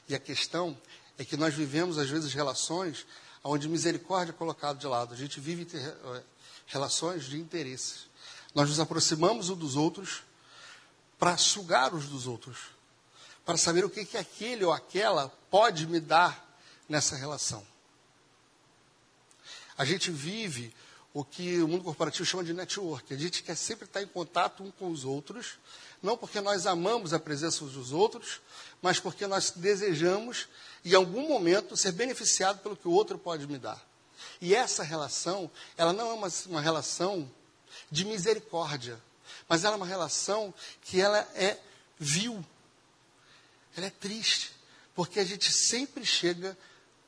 E 0.08 0.14
a 0.14 0.20
questão 0.20 0.78
é 1.18 1.26
que 1.26 1.36
nós 1.36 1.56
vivemos, 1.56 1.98
às 1.98 2.10
vezes, 2.10 2.32
relações 2.32 3.08
onde 3.48 3.70
misericórdia 3.70 4.32
é 4.32 4.36
colocado 4.36 4.80
de 4.80 4.88
lado. 4.88 5.14
A 5.14 5.18
gente 5.18 5.40
vive 5.40 5.68
eh, 5.78 6.24
relações 6.66 7.26
de 7.26 7.40
interesse. 7.40 8.06
Nós 8.56 8.70
nos 8.70 8.80
aproximamos 8.80 9.50
uns 9.50 9.58
dos 9.58 9.76
outros 9.76 10.24
para 11.20 11.38
sugar 11.38 11.94
os 11.94 12.08
dos 12.08 12.26
outros, 12.28 12.58
para 13.46 13.56
saber 13.56 13.86
o 13.86 13.90
que, 13.90 14.04
que 14.04 14.18
aquele 14.18 14.66
ou 14.66 14.74
aquela 14.74 15.30
pode 15.50 15.86
me 15.86 16.00
dar 16.00 16.58
nessa 16.90 17.16
relação. 17.16 17.66
A 19.78 19.86
gente 19.86 20.10
vive 20.10 20.74
o 21.16 21.24
que 21.24 21.62
o 21.62 21.68
mundo 21.70 21.82
corporativo 21.82 22.26
chama 22.26 22.44
de 22.44 22.52
network. 22.52 23.14
A 23.14 23.18
gente 23.18 23.42
quer 23.42 23.56
sempre 23.56 23.86
estar 23.86 24.02
em 24.02 24.08
contato 24.08 24.62
um 24.62 24.70
com 24.70 24.92
os 24.92 25.06
outros, 25.06 25.58
não 26.04 26.18
porque 26.18 26.42
nós 26.42 26.68
amamos 26.68 27.14
a 27.14 27.20
presença 27.20 27.64
dos 27.64 27.94
outros, 27.94 28.42
mas 28.82 29.00
porque 29.00 29.26
nós 29.26 29.50
desejamos, 29.52 30.50
em 30.84 30.94
algum 30.94 31.26
momento, 31.26 31.78
ser 31.78 31.94
beneficiado 31.94 32.60
pelo 32.62 32.76
que 32.76 32.90
o 32.90 32.92
outro 32.92 33.18
pode 33.18 33.48
me 33.48 33.58
dar. 33.58 33.82
E 34.42 34.54
essa 34.54 34.84
relação, 34.84 35.50
ela 35.78 35.94
não 35.94 36.10
é 36.12 36.14
uma, 36.16 36.28
uma 36.48 36.60
relação 36.60 37.32
de 37.90 38.04
misericórdia, 38.04 39.02
mas 39.48 39.64
ela 39.64 39.76
é 39.76 39.78
uma 39.78 39.88
relação 39.88 40.54
que 40.82 41.00
ela 41.00 41.20
é 41.34 41.58
vil, 41.98 42.44
ela 43.78 43.88
é 43.88 43.90
triste, 43.90 44.52
porque 44.94 45.22
a 45.22 45.24
gente 45.24 45.50
sempre 45.50 46.06
chega 46.06 46.58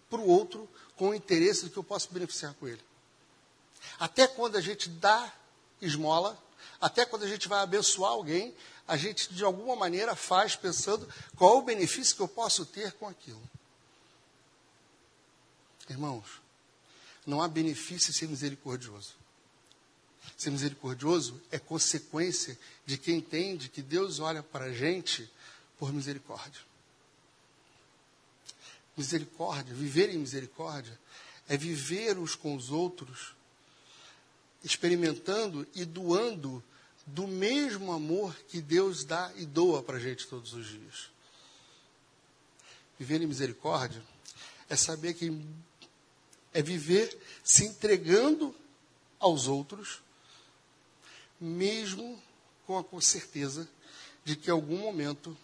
para 0.09 0.21
o 0.21 0.29
outro 0.29 0.65
com 0.95 1.09
o 1.09 1.13
interesse 1.13 1.65
de 1.65 1.71
que 1.71 1.77
eu 1.77 1.83
possa 1.83 2.07
beneficiar 2.09 2.53
com 2.53 2.69
ele. 2.69 2.86
Até 3.99 4.27
quando 4.27 4.55
a 4.57 4.61
gente 4.61 4.89
dá 4.89 5.33
esmola, 5.81 6.37
Até 6.79 7.05
quando 7.05 7.23
a 7.23 7.27
gente 7.27 7.47
vai 7.47 7.59
abençoar 7.59 8.11
alguém, 8.11 8.53
a 8.87 8.95
gente 8.95 9.33
de 9.33 9.43
alguma 9.43 9.75
maneira 9.75 10.15
faz 10.15 10.55
pensando 10.55 11.07
qual 11.35 11.57
o 11.57 11.61
benefício 11.63 12.15
que 12.15 12.21
eu 12.21 12.27
posso 12.27 12.65
ter 12.65 12.93
com 12.93 13.07
aquilo. 13.07 13.41
Irmãos, 15.89 16.41
não 17.25 17.41
há 17.41 17.47
benefício 17.47 18.13
ser 18.13 18.27
misericordioso. 18.27 19.15
Ser 20.37 20.51
misericordioso 20.51 21.41
é 21.51 21.57
consequência 21.57 22.57
de 22.85 22.97
quem 22.97 23.17
entende 23.17 23.69
que 23.69 23.81
Deus 23.81 24.19
olha 24.19 24.43
para 24.43 24.65
a 24.65 24.73
gente 24.73 25.29
por 25.79 25.91
misericórdia. 25.91 26.61
Misericórdia, 28.95 29.73
viver 29.73 30.09
em 30.09 30.17
misericórdia, 30.17 30.97
é 31.47 31.57
viver 31.57 32.17
uns 32.17 32.35
com 32.35 32.55
os 32.55 32.71
outros, 32.71 33.33
experimentando 34.63 35.67
e 35.73 35.85
doando 35.85 36.63
do 37.05 37.25
mesmo 37.25 37.91
amor 37.91 38.35
que 38.49 38.61
Deus 38.61 39.03
dá 39.03 39.31
e 39.35 39.45
doa 39.45 39.81
para 39.81 39.97
a 39.97 39.99
gente 39.99 40.27
todos 40.27 40.53
os 40.53 40.67
dias. 40.67 41.09
Viver 42.99 43.21
em 43.21 43.27
misericórdia 43.27 44.03
é 44.69 44.75
saber 44.75 45.13
que 45.13 45.31
é 46.53 46.61
viver 46.61 47.17
se 47.43 47.65
entregando 47.65 48.53
aos 49.19 49.47
outros, 49.47 50.01
mesmo 51.39 52.21
com 52.65 52.77
a 52.77 53.01
certeza 53.01 53.69
de 54.25 54.35
que 54.35 54.49
em 54.49 54.53
algum 54.53 54.77
momento 54.77 55.37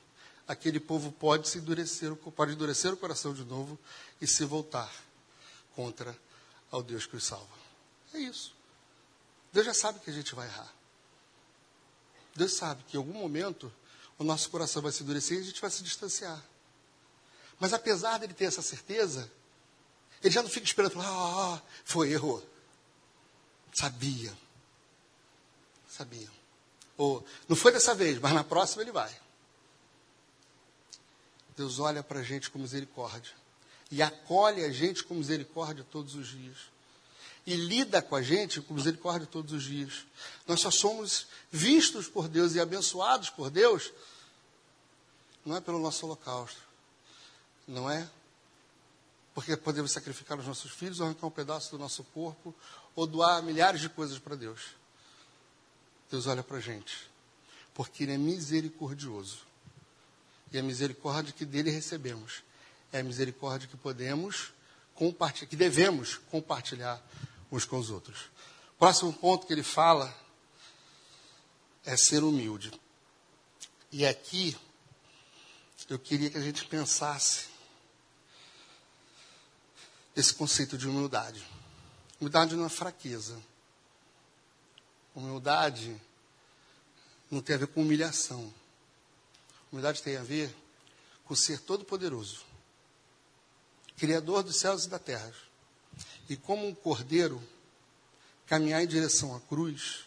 aquele 0.47 0.79
povo 0.79 1.11
pode 1.11 1.47
se 1.47 1.59
endurecer, 1.59 2.13
pode 2.15 2.53
endurecer 2.53 2.93
o 2.93 2.97
coração 2.97 3.33
de 3.33 3.43
novo 3.45 3.79
e 4.19 4.27
se 4.27 4.43
voltar 4.43 4.91
contra 5.75 6.17
ao 6.69 6.83
Deus 6.83 7.05
que 7.05 7.15
os 7.15 7.23
salva. 7.23 7.55
É 8.13 8.19
isso. 8.19 8.53
Deus 9.53 9.65
já 9.67 9.73
sabe 9.73 9.99
que 9.99 10.09
a 10.09 10.13
gente 10.13 10.33
vai 10.33 10.47
errar. 10.47 10.73
Deus 12.35 12.53
sabe 12.53 12.83
que 12.87 12.97
em 12.97 12.99
algum 12.99 13.13
momento 13.13 13.71
o 14.17 14.23
nosso 14.23 14.49
coração 14.49 14.81
vai 14.81 14.91
se 14.91 15.03
endurecer 15.03 15.37
e 15.37 15.41
a 15.41 15.43
gente 15.45 15.61
vai 15.61 15.69
se 15.69 15.83
distanciar. 15.83 16.43
Mas 17.59 17.71
apesar 17.71 18.17
dele 18.17 18.33
ter 18.33 18.45
essa 18.45 18.63
certeza, 18.63 19.31
ele 20.23 20.33
já 20.33 20.41
não 20.41 20.49
fica 20.49 20.65
esperando, 20.65 20.99
ah, 20.99 21.61
foi, 21.85 22.11
errou. 22.11 22.43
Sabia. 23.71 24.35
Sabia. 25.87 26.29
Ou, 26.97 27.23
não 27.47 27.55
foi 27.55 27.71
dessa 27.71 27.93
vez, 27.93 28.19
mas 28.19 28.33
na 28.33 28.43
próxima 28.43 28.81
ele 28.81 28.91
vai. 28.91 29.15
Deus 31.55 31.77
olha 31.77 32.01
para 32.01 32.19
a 32.19 32.23
gente 32.23 32.49
com 32.49 32.57
misericórdia 32.57 33.33
e 33.91 34.01
acolhe 34.01 34.63
a 34.63 34.71
gente 34.71 35.03
com 35.03 35.13
misericórdia 35.13 35.85
todos 35.91 36.15
os 36.15 36.27
dias. 36.27 36.72
E 37.45 37.55
lida 37.55 38.01
com 38.01 38.15
a 38.15 38.21
gente 38.21 38.61
com 38.61 38.73
misericórdia 38.73 39.27
todos 39.27 39.51
os 39.51 39.63
dias. 39.63 40.05
Nós 40.47 40.61
só 40.61 40.71
somos 40.71 41.27
vistos 41.51 42.07
por 42.07 42.27
Deus 42.27 42.55
e 42.55 42.59
abençoados 42.59 43.29
por 43.29 43.49
Deus, 43.49 43.91
não 45.45 45.57
é 45.57 45.61
pelo 45.61 45.79
nosso 45.79 46.05
holocausto, 46.05 46.61
não 47.67 47.89
é 47.89 48.09
porque 49.33 49.57
podemos 49.57 49.91
sacrificar 49.91 50.39
os 50.39 50.45
nossos 50.45 50.71
filhos, 50.71 50.99
ou 50.99 51.07
arrancar 51.07 51.27
um 51.27 51.31
pedaço 51.31 51.71
do 51.71 51.79
nosso 51.79 52.03
corpo, 52.05 52.53
ou 52.95 53.07
doar 53.07 53.41
milhares 53.41 53.81
de 53.81 53.89
coisas 53.89 54.19
para 54.19 54.35
Deus. 54.35 54.61
Deus 56.09 56.27
olha 56.27 56.43
para 56.43 56.57
a 56.57 56.61
gente, 56.61 57.09
porque 57.73 58.03
Ele 58.03 58.13
é 58.13 58.17
misericordioso. 58.17 59.39
E 60.51 60.59
a 60.59 60.63
misericórdia 60.63 61.33
que 61.33 61.45
dele 61.45 61.71
recebemos 61.71 62.43
é 62.91 62.99
a 62.99 63.03
misericórdia 63.03 63.67
que 63.67 63.75
podemos 63.75 64.53
compartilhar, 64.93 65.47
que 65.47 65.55
devemos 65.55 66.17
compartilhar 66.29 67.01
uns 67.53 67.65
com 67.65 67.77
os 67.77 67.91
outros. 67.91 68.31
Próximo 68.79 69.13
ponto 69.13 69.45
que 69.45 69.53
ele 69.53 69.63
fala 69.63 70.13
é 71.85 71.95
ser 71.95 72.23
humilde. 72.23 72.71
E 73.91 74.05
aqui 74.05 74.57
eu 75.87 75.99
queria 75.99 76.31
que 76.31 76.37
a 76.37 76.41
gente 76.41 76.65
pensasse 76.65 77.47
esse 80.15 80.33
conceito 80.33 80.77
de 80.77 80.87
humildade. 80.87 81.45
Humildade 82.19 82.55
não 82.55 82.65
é 82.65 82.69
fraqueza. 82.69 83.39
Humildade 85.13 85.95
não 87.29 87.39
tem 87.39 87.55
a 87.55 87.59
ver 87.59 87.67
com 87.67 87.81
humilhação. 87.81 88.51
Humildade 89.71 90.01
tem 90.01 90.17
a 90.17 90.23
ver 90.23 90.55
com 91.25 91.35
ser 91.35 91.59
todo-poderoso, 91.59 92.43
Criador 93.95 94.43
dos 94.43 94.57
céus 94.57 94.85
e 94.85 94.89
da 94.89 94.99
terra. 94.99 95.33
E 96.29 96.35
como 96.35 96.67
um 96.67 96.73
cordeiro, 96.73 97.41
caminhar 98.45 98.83
em 98.83 98.87
direção 98.87 99.35
à 99.35 99.39
cruz 99.41 100.05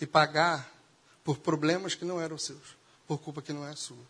e 0.00 0.06
pagar 0.06 0.70
por 1.24 1.38
problemas 1.38 1.94
que 1.94 2.04
não 2.04 2.20
eram 2.20 2.38
seus, 2.38 2.76
por 3.06 3.18
culpa 3.18 3.42
que 3.42 3.52
não 3.52 3.66
é 3.66 3.74
sua. 3.76 4.04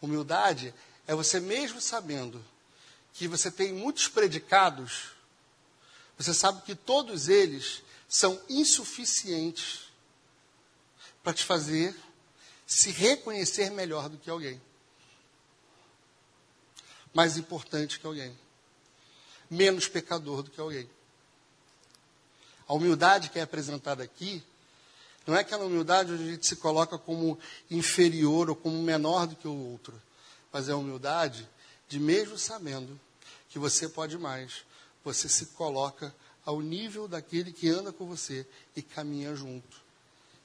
Humildade 0.00 0.74
é 1.06 1.14
você 1.14 1.40
mesmo 1.40 1.80
sabendo 1.80 2.44
que 3.12 3.26
você 3.26 3.50
tem 3.50 3.72
muitos 3.72 4.08
predicados, 4.08 5.12
você 6.18 6.34
sabe 6.34 6.62
que 6.62 6.74
todos 6.74 7.28
eles 7.28 7.82
são 8.08 8.40
insuficientes 8.48 9.90
para 11.22 11.32
te 11.32 11.44
fazer 11.44 11.96
se 12.66 12.90
reconhecer 12.90 13.70
melhor 13.70 14.08
do 14.08 14.18
que 14.18 14.28
alguém. 14.28 14.60
Mais 17.14 17.36
importante 17.36 17.98
que 17.98 18.06
alguém. 18.06 18.36
Menos 19.50 19.88
pecador 19.88 20.42
do 20.42 20.50
que 20.50 20.60
alguém. 20.60 20.88
A 22.68 22.74
humildade 22.74 23.30
que 23.30 23.38
é 23.38 23.42
apresentada 23.42 24.02
aqui 24.02 24.42
não 25.26 25.34
é 25.36 25.40
aquela 25.40 25.64
humildade 25.64 26.12
onde 26.12 26.22
a 26.22 26.32
gente 26.32 26.46
se 26.46 26.56
coloca 26.56 26.96
como 26.96 27.38
inferior 27.70 28.48
ou 28.48 28.56
como 28.56 28.80
menor 28.82 29.26
do 29.26 29.36
que 29.36 29.48
o 29.48 29.70
outro, 29.70 30.00
mas 30.52 30.68
é 30.68 30.72
a 30.72 30.76
humildade 30.76 31.48
de 31.88 31.98
mesmo 31.98 32.38
sabendo 32.38 32.98
que 33.48 33.58
você 33.58 33.88
pode 33.88 34.16
mais, 34.18 34.64
você 35.04 35.28
se 35.28 35.46
coloca 35.46 36.14
ao 36.44 36.60
nível 36.60 37.08
daquele 37.08 37.52
que 37.52 37.68
anda 37.68 37.92
com 37.92 38.06
você 38.06 38.46
e 38.74 38.82
caminha 38.82 39.34
junto. 39.34 39.80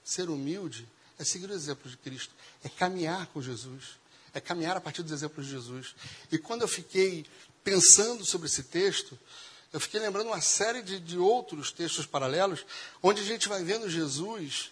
Ser 0.04 0.30
humilde 0.30 0.88
é 1.20 1.24
seguir 1.24 1.50
o 1.50 1.54
exemplo 1.54 1.90
de 1.90 1.98
Cristo, 1.98 2.34
é 2.64 2.70
caminhar 2.70 3.28
com 3.28 3.42
Jesus, 3.42 4.00
é 4.34 4.40
caminhar 4.40 4.76
a 4.78 4.82
partir 4.82 5.04
dos 5.04 5.12
exemplos 5.12 5.46
de 5.46 5.52
Jesus. 5.52 5.96
E 6.32 6.38
quando 6.40 6.64
eu 6.64 6.68
fiquei 6.68 7.26
pensando 7.64 8.26
sobre 8.26 8.48
esse 8.48 8.64
texto, 8.64 9.18
eu 9.72 9.80
fiquei 9.80 10.00
lembrando 10.00 10.28
uma 10.28 10.42
série 10.42 10.82
de, 10.82 11.00
de 11.00 11.18
outros 11.18 11.72
textos 11.72 12.06
paralelos, 12.06 12.66
onde 13.02 13.22
a 13.22 13.26
gente 13.26 13.48
vai 13.48 13.64
vendo 13.64 13.90
Jesus 13.90 14.72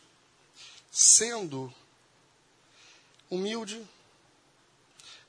sendo 0.91 1.73
humilde, 3.29 3.81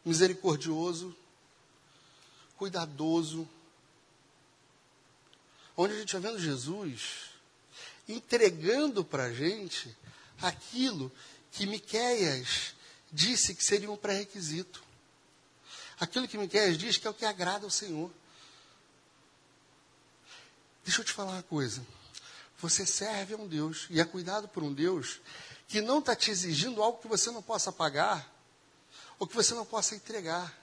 misericordioso, 0.04 1.14
cuidadoso. 2.56 3.48
Onde 5.76 5.94
a 5.94 5.98
gente 5.98 6.12
vai 6.12 6.22
vendo 6.22 6.38
Jesus 6.38 7.30
entregando 8.08 9.04
para 9.04 9.24
a 9.24 9.32
gente 9.32 9.96
aquilo 10.42 11.12
que 11.52 11.66
Miquéias 11.66 12.74
disse 13.12 13.54
que 13.54 13.64
seria 13.64 13.90
um 13.90 13.96
pré-requisito. 13.96 14.82
Aquilo 16.00 16.26
que 16.26 16.38
Miquéias 16.38 16.78
diz 16.78 16.96
que 16.96 17.06
é 17.06 17.10
o 17.10 17.14
que 17.14 17.26
agrada 17.26 17.66
ao 17.66 17.70
Senhor. 17.70 18.10
Deixa 20.82 21.02
eu 21.02 21.04
te 21.04 21.12
falar 21.12 21.32
uma 21.32 21.42
coisa. 21.42 21.86
Você 22.58 22.86
serve 22.86 23.34
a 23.34 23.36
um 23.36 23.46
Deus 23.46 23.86
e 23.90 24.00
é 24.00 24.04
cuidado 24.04 24.48
por 24.48 24.62
um 24.62 24.72
Deus 24.72 25.20
que 25.68 25.82
não 25.82 25.98
está 25.98 26.16
te 26.16 26.30
exigindo 26.30 26.82
algo 26.82 27.00
que 27.00 27.06
você 27.06 27.30
não 27.30 27.42
possa 27.42 27.70
pagar 27.70 28.28
ou 29.18 29.26
que 29.26 29.36
você 29.36 29.54
não 29.54 29.66
possa 29.66 29.94
entregar. 29.94 30.58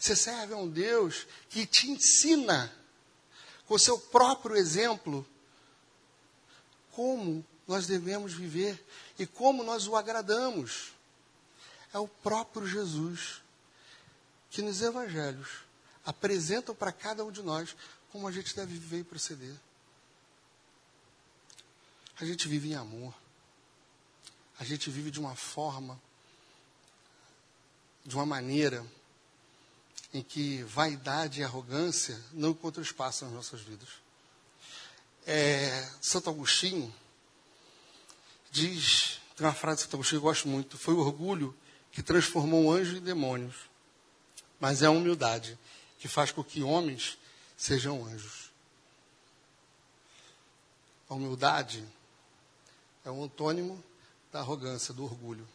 Você 0.00 0.16
serve 0.16 0.54
a 0.54 0.56
um 0.56 0.68
Deus 0.68 1.26
que 1.50 1.66
te 1.66 1.90
ensina, 1.90 2.74
com 3.66 3.74
o 3.74 3.78
seu 3.78 3.98
próprio 3.98 4.56
exemplo, 4.56 5.26
como 6.90 7.44
nós 7.68 7.86
devemos 7.86 8.32
viver 8.32 8.82
e 9.18 9.26
como 9.26 9.62
nós 9.62 9.86
o 9.86 9.94
agradamos. 9.94 10.92
É 11.92 11.98
o 11.98 12.08
próprio 12.08 12.66
Jesus 12.66 13.43
que 14.54 14.62
nos 14.62 14.80
evangelhos 14.80 15.48
apresentam 16.06 16.76
para 16.76 16.92
cada 16.92 17.24
um 17.24 17.32
de 17.32 17.42
nós 17.42 17.74
como 18.12 18.28
a 18.28 18.30
gente 18.30 18.54
deve 18.54 18.74
viver 18.74 19.00
e 19.00 19.04
proceder. 19.04 19.52
A 22.20 22.24
gente 22.24 22.46
vive 22.46 22.70
em 22.70 22.76
amor. 22.76 23.12
A 24.56 24.62
gente 24.62 24.88
vive 24.90 25.10
de 25.10 25.18
uma 25.18 25.34
forma, 25.34 26.00
de 28.06 28.14
uma 28.14 28.24
maneira 28.24 28.86
em 30.12 30.22
que 30.22 30.62
vaidade 30.62 31.40
e 31.40 31.44
arrogância 31.44 32.16
não 32.32 32.50
encontram 32.50 32.80
espaço 32.80 33.24
nas 33.24 33.34
nossas 33.34 33.60
vidas. 33.60 33.88
É, 35.26 35.90
Santo 36.00 36.30
Agostinho, 36.30 36.94
diz, 38.52 39.20
tem 39.34 39.44
uma 39.44 39.52
frase 39.52 39.88
que 39.88 39.94
eu 39.96 40.20
gosto 40.20 40.46
muito, 40.46 40.78
foi 40.78 40.94
o 40.94 41.00
orgulho 41.00 41.56
que 41.90 42.04
transformou 42.04 42.72
anjo 42.72 42.96
em 42.96 43.00
demônios, 43.00 43.73
mas 44.60 44.82
é 44.82 44.86
a 44.86 44.90
humildade 44.90 45.58
que 45.98 46.08
faz 46.08 46.30
com 46.30 46.44
que 46.44 46.62
homens 46.62 47.18
sejam 47.56 48.04
anjos. 48.04 48.50
A 51.08 51.14
humildade 51.14 51.86
é 53.04 53.10
um 53.10 53.24
antônimo 53.24 53.82
da 54.32 54.40
arrogância, 54.40 54.92
do 54.92 55.04
orgulho. 55.04 55.46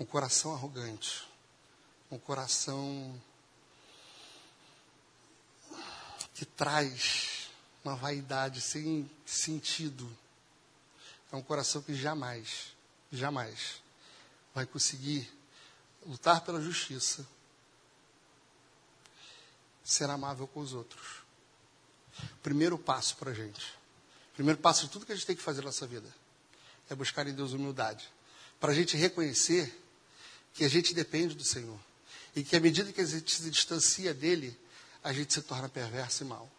Um 0.00 0.04
coração 0.04 0.52
arrogante, 0.52 1.26
um 2.10 2.18
coração 2.18 3.20
que 6.34 6.44
traz 6.44 7.48
uma 7.84 7.96
vaidade 7.96 8.60
sem 8.60 9.10
sentido. 9.26 10.08
É 11.32 11.36
um 11.36 11.42
coração 11.42 11.82
que 11.82 11.94
jamais, 11.94 12.74
jamais 13.10 13.82
vai 14.54 14.66
conseguir 14.66 15.30
lutar 16.08 16.40
pela 16.40 16.60
justiça, 16.60 17.26
ser 19.84 20.08
amável 20.08 20.48
com 20.48 20.60
os 20.60 20.72
outros. 20.72 21.22
Primeiro 22.42 22.78
passo 22.78 23.16
para 23.16 23.30
a 23.30 23.34
gente. 23.34 23.78
Primeiro 24.34 24.58
passo 24.58 24.86
de 24.86 24.90
tudo 24.90 25.04
que 25.04 25.12
a 25.12 25.14
gente 25.14 25.26
tem 25.26 25.36
que 25.36 25.42
fazer 25.42 25.60
na 25.60 25.66
nossa 25.66 25.86
vida 25.86 26.12
é 26.88 26.94
buscar 26.94 27.26
em 27.26 27.34
Deus 27.34 27.52
humildade. 27.52 28.08
Para 28.58 28.72
a 28.72 28.74
gente 28.74 28.96
reconhecer 28.96 29.78
que 30.54 30.64
a 30.64 30.68
gente 30.68 30.94
depende 30.94 31.34
do 31.34 31.44
Senhor. 31.44 31.78
E 32.34 32.42
que 32.42 32.56
à 32.56 32.60
medida 32.60 32.92
que 32.92 33.00
a 33.00 33.04
gente 33.04 33.34
se 33.34 33.50
distancia 33.50 34.14
dele, 34.14 34.58
a 35.02 35.12
gente 35.12 35.32
se 35.32 35.42
torna 35.42 35.68
perverso 35.68 36.24
e 36.24 36.26
mal. 36.26 36.50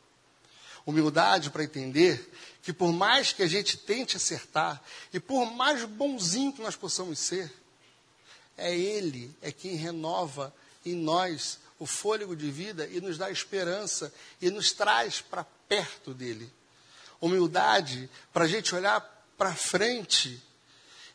Humildade 0.85 1.49
para 1.49 1.63
entender 1.63 2.31
que 2.61 2.71
por 2.71 2.91
mais 2.91 3.33
que 3.33 3.43
a 3.43 3.47
gente 3.47 3.77
tente 3.77 4.17
acertar, 4.17 4.81
e 5.13 5.19
por 5.19 5.45
mais 5.51 5.83
bonzinho 5.85 6.53
que 6.53 6.61
nós 6.61 6.75
possamos 6.75 7.19
ser, 7.19 7.51
é 8.59 8.77
Ele, 8.77 9.35
é 9.41 9.51
quem 9.51 9.75
renova 9.75 10.53
em 10.85 10.95
nós 10.95 11.59
o 11.79 11.85
fôlego 11.85 12.35
de 12.35 12.51
vida 12.51 12.85
e 12.87 12.99
nos 12.99 13.17
dá 13.17 13.31
esperança 13.31 14.13
e 14.41 14.51
nos 14.51 14.71
traz 14.73 15.21
para 15.21 15.43
perto 15.67 16.13
dele. 16.13 16.51
Humildade 17.21 18.09
para 18.33 18.45
a 18.45 18.47
gente 18.47 18.75
olhar 18.75 18.99
para 19.37 19.55
frente 19.55 20.41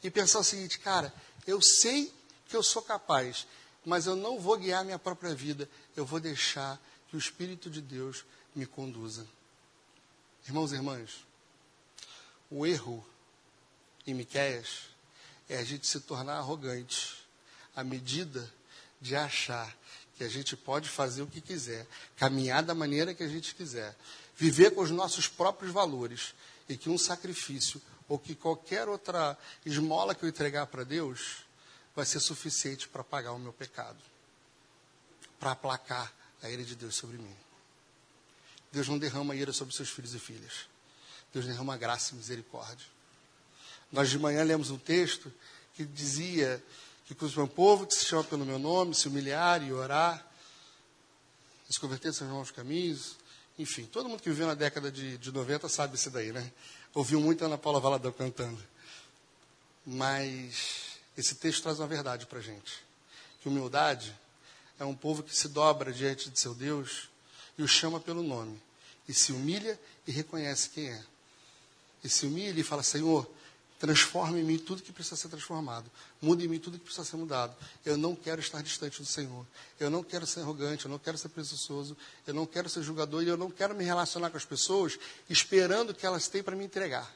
e 0.03 0.11
pensar 0.11 0.39
o 0.39 0.45
seguinte, 0.45 0.79
cara, 0.79 1.13
eu 1.47 1.61
sei 1.61 2.13
que 2.49 2.57
eu 2.57 2.63
sou 2.63 2.83
capaz, 2.83 3.47
mas 3.85 4.07
eu 4.07 4.17
não 4.17 4.39
vou 4.39 4.57
guiar 4.57 4.85
minha 4.85 4.99
própria 4.99 5.35
vida, 5.35 5.69
eu 5.95 6.07
vou 6.07 6.21
deixar 6.21 6.81
que 7.09 7.17
o 7.17 7.19
Espírito 7.19 7.69
de 7.69 7.81
Deus 7.81 8.25
me 8.55 8.67
conduza. 8.67 9.27
Irmãos 10.47 10.73
e 10.73 10.77
irmãs, 10.77 11.25
o 12.51 12.67
erro 12.67 13.05
em 14.07 14.15
Miquéias 14.15 14.91
é 15.49 15.59
a 15.59 15.65
gente 15.65 15.87
se 15.87 16.01
tornar 16.01 16.37
arrogante 16.37 17.24
à 17.75 17.83
medida 17.83 18.53
de 19.01 19.15
achar 19.17 19.75
que 20.17 20.25
a 20.25 20.29
gente 20.29 20.57
pode 20.57 20.89
fazer 20.89 21.23
o 21.23 21.27
que 21.27 21.41
quiser, 21.41 21.87
caminhar 22.17 22.63
da 22.63 22.75
maneira 22.75 23.15
que 23.15 23.23
a 23.23 23.29
gente 23.29 23.55
quiser, 23.55 23.97
viver 24.37 24.71
com 24.71 24.81
os 24.81 24.91
nossos 24.91 25.29
próprios 25.29 25.73
valores 25.73 26.35
e 26.69 26.77
que 26.77 26.89
um 26.89 26.99
sacrifício 26.99 27.81
ou 28.09 28.19
que 28.19 28.35
qualquer 28.35 28.89
outra 28.89 29.37
esmola 29.65 30.15
que 30.15 30.25
eu 30.25 30.29
entregar 30.29 30.67
para 30.67 30.85
Deus 30.85 31.45
vai 31.95 32.05
ser 32.05 32.21
suficiente 32.21 32.89
para 32.89 33.03
pagar 33.03 33.33
o 33.33 33.39
meu 33.39 33.53
pecado, 33.53 33.99
para 35.39 35.53
aplacar 35.53 36.13
a 36.43 36.51
ira 36.51 36.63
de 36.63 36.75
Deus 36.75 36.95
sobre 36.95 37.17
mim. 37.17 37.37
Deus 38.73 38.89
não 38.89 38.99
derrama 38.99 39.37
ira 39.37 39.53
sobre 39.53 39.75
seus 39.75 39.89
filhos 39.89 40.15
e 40.15 40.19
filhas. 40.19 40.69
Deus 41.33 41.47
derrama 41.47 41.77
graça 41.77 42.13
e 42.13 42.17
misericórdia. 42.17 42.87
Nós 43.91 44.11
de 44.11 44.19
manhã 44.19 44.43
lemos 44.43 44.71
um 44.71 44.79
texto 44.79 45.33
que 45.75 45.85
dizia 45.85 46.63
que 47.07 47.25
o 47.25 47.33
meu 47.37 47.49
povo 47.49 47.87
que 47.87 47.95
se 47.95 48.05
chama 48.05 48.25
pelo 48.25 48.47
meu 48.47 48.59
nome, 48.59 48.95
se 48.95 49.09
humilhar 49.09 49.63
e 49.63 49.73
orar, 49.73 50.27
se 51.69 51.79
converter 51.79 52.15
seus 52.15 52.31
novos 52.31 52.51
caminhos, 52.51 53.17
enfim, 53.59 53.85
todo 53.85 54.09
mundo 54.09 54.23
que 54.23 54.31
viveu 54.31 54.47
na 54.47 54.55
década 54.55 54.91
de, 54.91 55.19
de 55.19 55.31
90 55.31 55.69
sabe 55.69 55.97
isso 55.97 56.11
daí, 56.11 56.33
né? 56.33 56.51
Ouviu 56.95 57.21
muito 57.21 57.45
Ana 57.45 57.59
Paula 57.59 57.79
Valadão 57.79 58.13
cantando. 58.13 58.63
Mas 59.85 60.99
esse 61.17 61.35
texto 61.35 61.63
traz 61.63 61.79
uma 61.79 61.87
verdade 61.87 62.27
para 62.27 62.39
a 62.39 62.43
gente. 62.43 62.83
Que 63.41 63.49
humildade 63.49 64.17
é 64.79 64.85
um 64.85 64.95
povo 64.95 65.23
que 65.23 65.37
se 65.37 65.49
dobra 65.49 65.93
diante 65.93 66.31
de 66.31 66.41
seu 66.41 66.55
Deus 66.55 67.09
e 67.59 67.63
o 67.63 67.69
chama 67.69 68.01
pelo 68.01 68.23
nome. 68.23 68.61
E 69.07 69.13
se 69.13 69.33
humilha 69.33 69.79
e 70.07 70.11
reconhece 70.11 70.71
quem 70.71 70.91
é. 70.91 71.05
E 72.03 72.09
se 72.09 72.27
humilha 72.27 72.59
e 72.59 72.65
fala, 72.65 72.83
Senhor, 72.83 73.31
Transforme 73.79 74.41
em 74.41 74.45
mim 74.45 74.59
tudo 74.59 74.83
que 74.83 74.93
precisa 74.93 75.17
ser 75.17 75.29
transformado. 75.29 75.91
Mude 76.23 76.45
em 76.45 76.49
mim 76.49 76.59
tudo 76.59 76.79
que 76.79 76.85
precisa 76.85 77.05
ser 77.05 77.17
mudado. 77.17 77.55
Eu 77.85 77.97
não 77.97 78.15
quero 78.15 78.41
estar 78.41 78.63
distante 78.63 79.01
do 79.01 79.07
Senhor. 79.07 79.45
Eu 79.79 79.91
não 79.91 80.03
quero 80.03 80.27
ser 80.27 80.41
arrogante, 80.41 80.85
eu 80.85 80.91
não 80.91 80.99
quero 80.99 81.19
ser 81.19 81.29
presunçoso, 81.29 81.97
eu 82.27 82.33
não 82.33 82.47
quero 82.47 82.69
ser 82.69 82.83
julgador 82.83 83.23
e 83.23 83.29
eu 83.29 83.37
não 83.37 83.51
quero 83.51 83.75
me 83.75 83.85
relacionar 83.85 84.31
com 84.31 84.37
as 84.37 84.45
pessoas 84.45 84.99
esperando 85.29 85.93
que 85.93 86.07
elas 86.07 86.29
têm 86.29 86.43
para 86.43 86.57
me 86.57 86.65
entregar. 86.65 87.13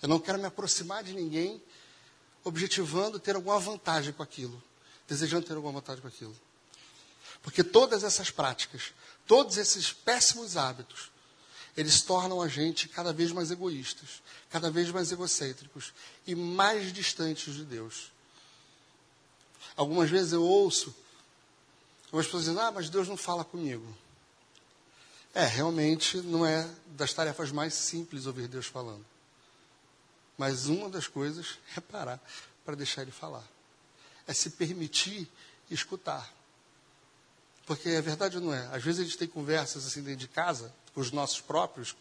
Eu 0.00 0.08
não 0.08 0.18
quero 0.18 0.38
me 0.38 0.46
aproximar 0.46 1.04
de 1.04 1.12
ninguém 1.12 1.60
objetivando 2.42 3.18
ter 3.18 3.36
alguma 3.36 3.58
vantagem 3.58 4.12
com 4.12 4.22
aquilo, 4.22 4.62
desejando 5.06 5.46
ter 5.46 5.54
alguma 5.54 5.74
vantagem 5.74 6.00
com 6.00 6.08
aquilo. 6.08 6.36
Porque 7.42 7.62
todas 7.62 8.04
essas 8.04 8.30
práticas, 8.30 8.92
todos 9.26 9.56
esses 9.56 9.92
péssimos 9.92 10.56
hábitos, 10.56 11.10
eles 11.76 12.02
tornam 12.02 12.40
a 12.42 12.48
gente 12.48 12.88
cada 12.88 13.12
vez 13.12 13.32
mais 13.32 13.50
egoístas, 13.50 14.22
cada 14.50 14.70
vez 14.70 14.90
mais 14.90 15.10
egocêntricos 15.12 15.92
e 16.26 16.34
mais 16.34 16.92
distantes 16.92 17.54
de 17.54 17.64
Deus. 17.64 18.12
Algumas 19.76 20.10
vezes 20.10 20.32
eu 20.32 20.42
ouço 20.42 20.94
algumas 22.06 22.26
pessoas 22.26 22.44
dizendo: 22.44 22.60
Ah, 22.60 22.70
mas 22.70 22.90
Deus 22.90 23.08
não 23.08 23.16
fala 23.16 23.44
comigo. 23.44 23.86
É, 25.32 25.46
realmente 25.46 26.16
não 26.18 26.44
é 26.44 26.68
das 26.86 27.14
tarefas 27.14 27.52
mais 27.52 27.72
simples 27.74 28.26
ouvir 28.26 28.48
Deus 28.48 28.66
falando. 28.66 29.06
Mas 30.36 30.66
uma 30.66 30.88
das 30.88 31.06
coisas 31.06 31.58
é 31.76 31.80
parar 31.80 32.20
para 32.64 32.74
deixar 32.74 33.02
Ele 33.02 33.12
falar. 33.12 33.46
É 34.26 34.34
se 34.34 34.50
permitir 34.50 35.28
escutar. 35.70 36.32
Porque 37.70 37.88
é 37.88 38.00
verdade 38.02 38.36
ou 38.36 38.42
não 38.42 38.52
é? 38.52 38.66
Às 38.74 38.82
vezes 38.82 39.00
a 39.00 39.04
gente 39.04 39.16
tem 39.16 39.28
conversas 39.28 39.86
assim 39.86 40.02
dentro 40.02 40.18
de 40.18 40.26
casa, 40.26 40.74
com 40.92 41.00
os 41.00 41.12
nossos 41.12 41.40
próprios, 41.40 41.94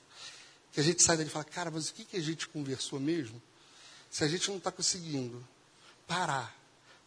que 0.71 0.79
a 0.79 0.84
gente 0.84 1.03
sai 1.03 1.15
dali 1.15 1.29
e 1.29 1.32
fala, 1.32 1.45
cara, 1.45 1.69
mas 1.69 1.89
o 1.89 1.93
que, 1.93 2.03
que 2.03 2.17
a 2.17 2.19
gente 2.19 2.47
conversou 2.47 2.99
mesmo? 2.99 3.39
Se 4.10 4.23
a 4.23 4.27
gente 4.27 4.49
não 4.49 4.58
está 4.58 4.71
conseguindo 4.71 5.47
parar 6.08 6.58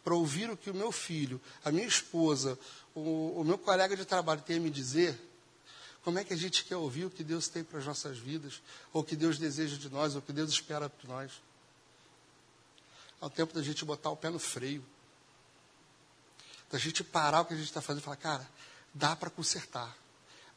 para 0.01 0.15
ouvir 0.15 0.49
o 0.49 0.55
que 0.55 0.69
o 0.69 0.73
meu 0.73 0.93
filho, 0.93 1.41
a 1.65 1.73
minha 1.73 1.85
esposa, 1.85 2.57
o, 2.95 3.41
o 3.41 3.43
meu 3.43 3.57
colega 3.57 3.97
de 3.97 4.05
trabalho 4.05 4.41
tem 4.41 4.55
a 4.55 4.61
me 4.61 4.69
dizer, 4.69 5.19
como 6.01 6.17
é 6.17 6.23
que 6.23 6.31
a 6.31 6.37
gente 6.37 6.63
quer 6.63 6.77
ouvir 6.77 7.03
o 7.03 7.09
que 7.09 7.21
Deus 7.21 7.49
tem 7.49 7.65
para 7.65 7.79
as 7.79 7.85
nossas 7.85 8.17
vidas, 8.17 8.61
ou 8.93 9.01
o 9.01 9.03
que 9.03 9.17
Deus 9.17 9.37
deseja 9.37 9.75
de 9.75 9.89
nós, 9.89 10.15
ou 10.15 10.19
o 10.19 10.21
que 10.23 10.31
Deus 10.31 10.49
espera 10.49 10.89
de 11.01 11.05
nós? 11.05 11.33
É 13.21 13.25
o 13.25 13.29
tempo 13.29 13.53
da 13.53 13.61
gente 13.61 13.83
botar 13.83 14.09
o 14.09 14.15
pé 14.15 14.29
no 14.29 14.39
freio. 14.39 14.81
Da 16.73 16.79
gente 16.79 17.03
parar 17.03 17.41
o 17.41 17.45
que 17.45 17.53
a 17.53 17.55
gente 17.55 17.67
está 17.67 17.83
fazendo 17.83 18.01
e 18.01 18.03
falar, 18.03 18.17
cara, 18.17 18.49
dá 18.91 19.15
para 19.15 19.29
consertar, 19.29 19.95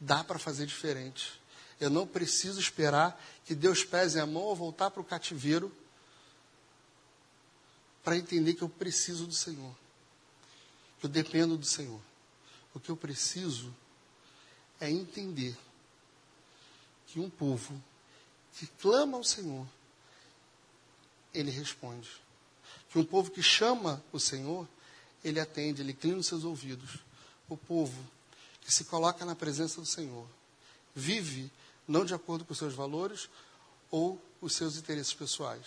dá 0.01 0.25
para 0.25 0.39
fazer 0.39 0.65
diferente. 0.65 1.39
Eu 1.79 1.91
não 1.91 2.07
preciso 2.07 2.59
esperar 2.59 3.23
que 3.45 3.55
Deus 3.55 3.85
pese 3.85 4.19
a 4.19 4.25
mão 4.25 4.45
ou 4.45 4.57
voltar 4.57 4.91
para 4.91 5.03
o 5.03 5.05
cativeiro 5.05 5.71
para 8.03 8.17
entender 8.17 8.55
que 8.55 8.63
eu 8.63 8.69
preciso 8.71 9.27
do 9.27 9.35
Senhor. 9.35 9.77
Que 10.99 11.05
eu 11.05 11.11
dependo 11.11 11.55
do 11.55 11.67
Senhor. 11.67 12.01
O 12.73 12.81
que 12.81 12.89
eu 12.89 12.97
preciso 12.97 13.77
é 14.81 14.91
entender 14.91 15.55
que 17.09 17.21
um 17.21 17.29
povo 17.29 17.79
que 18.55 18.67
clama 18.67 19.19
ao 19.19 19.23
Senhor, 19.23 19.67
ele 21.35 21.51
responde. 21.51 22.09
Que 22.89 22.99
um 22.99 23.05
povo 23.05 23.31
que 23.31 23.43
chama 23.43 24.03
o 24.15 24.19
Senhor, 24.19 24.67
ele 25.29 25.41
atende, 25.41 25.83
ele 25.83 25.93
inclina 25.93 26.19
os 26.19 26.27
seus 26.27 26.45
ouvidos. 26.45 26.99
O 27.49 27.57
povo 27.57 28.05
que 28.61 28.73
se 28.73 28.85
coloca 28.85 29.25
na 29.25 29.35
presença 29.35 29.81
do 29.81 29.87
Senhor, 29.87 30.27
vive 30.95 31.51
não 31.87 32.05
de 32.05 32.15
acordo 32.15 32.45
com 32.45 32.53
os 32.53 32.59
seus 32.59 32.75
valores 32.75 33.29
ou 33.91 34.21
os 34.41 34.55
seus 34.55 34.77
interesses 34.77 35.15
pessoais, 35.15 35.67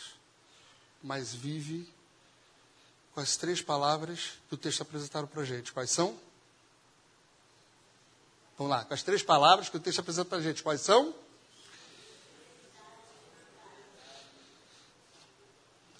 mas 1.02 1.34
vive 1.34 1.88
com 3.14 3.22
as 3.22 3.38
três 3.38 3.62
palavras 3.62 4.34
que 4.48 4.56
o 4.56 4.58
texto 4.58 4.82
apresentaram 4.82 5.28
para 5.28 5.42
a 5.42 5.46
gente. 5.46 5.72
Quais 5.72 5.92
são? 5.92 6.18
Vamos 8.58 8.72
lá, 8.72 8.84
com 8.84 8.94
as 8.94 9.04
três 9.04 9.24
palavras 9.24 9.70
que 9.70 9.78
o 9.78 9.80
texto 9.80 10.00
apresenta 10.00 10.26
para 10.30 10.38
a 10.38 10.42
gente. 10.42 10.62
Quais 10.62 10.82
são? 10.82 11.16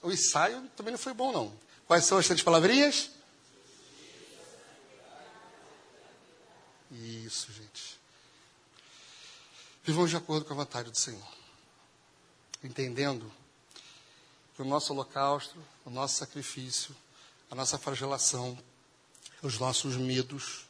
O 0.02 0.12
ensaio 0.12 0.70
também 0.76 0.92
não 0.92 1.00
foi 1.00 1.14
bom, 1.14 1.32
não. 1.32 1.54
Quais 1.88 2.06
são 2.06 2.18
as 2.18 2.26
três 2.26 2.42
palavrinhas? 2.42 3.10
Isso, 7.30 7.54
gente. 7.54 8.00
Vivamos 9.84 10.10
de 10.10 10.18
acordo 10.18 10.46
com 10.46 10.54
a 10.54 10.56
vontade 10.56 10.90
do 10.90 10.98
Senhor. 10.98 11.32
Entendendo 12.64 13.32
que 14.56 14.64
o 14.64 14.66
nosso 14.66 14.94
holocausto, 14.94 15.64
o 15.86 15.92
nosso 15.92 16.16
sacrifício, 16.16 16.96
a 17.52 17.54
nossa 17.54 17.78
flagelação, 17.78 18.58
os 19.44 19.60
nossos 19.60 19.96
medos, 19.96 20.66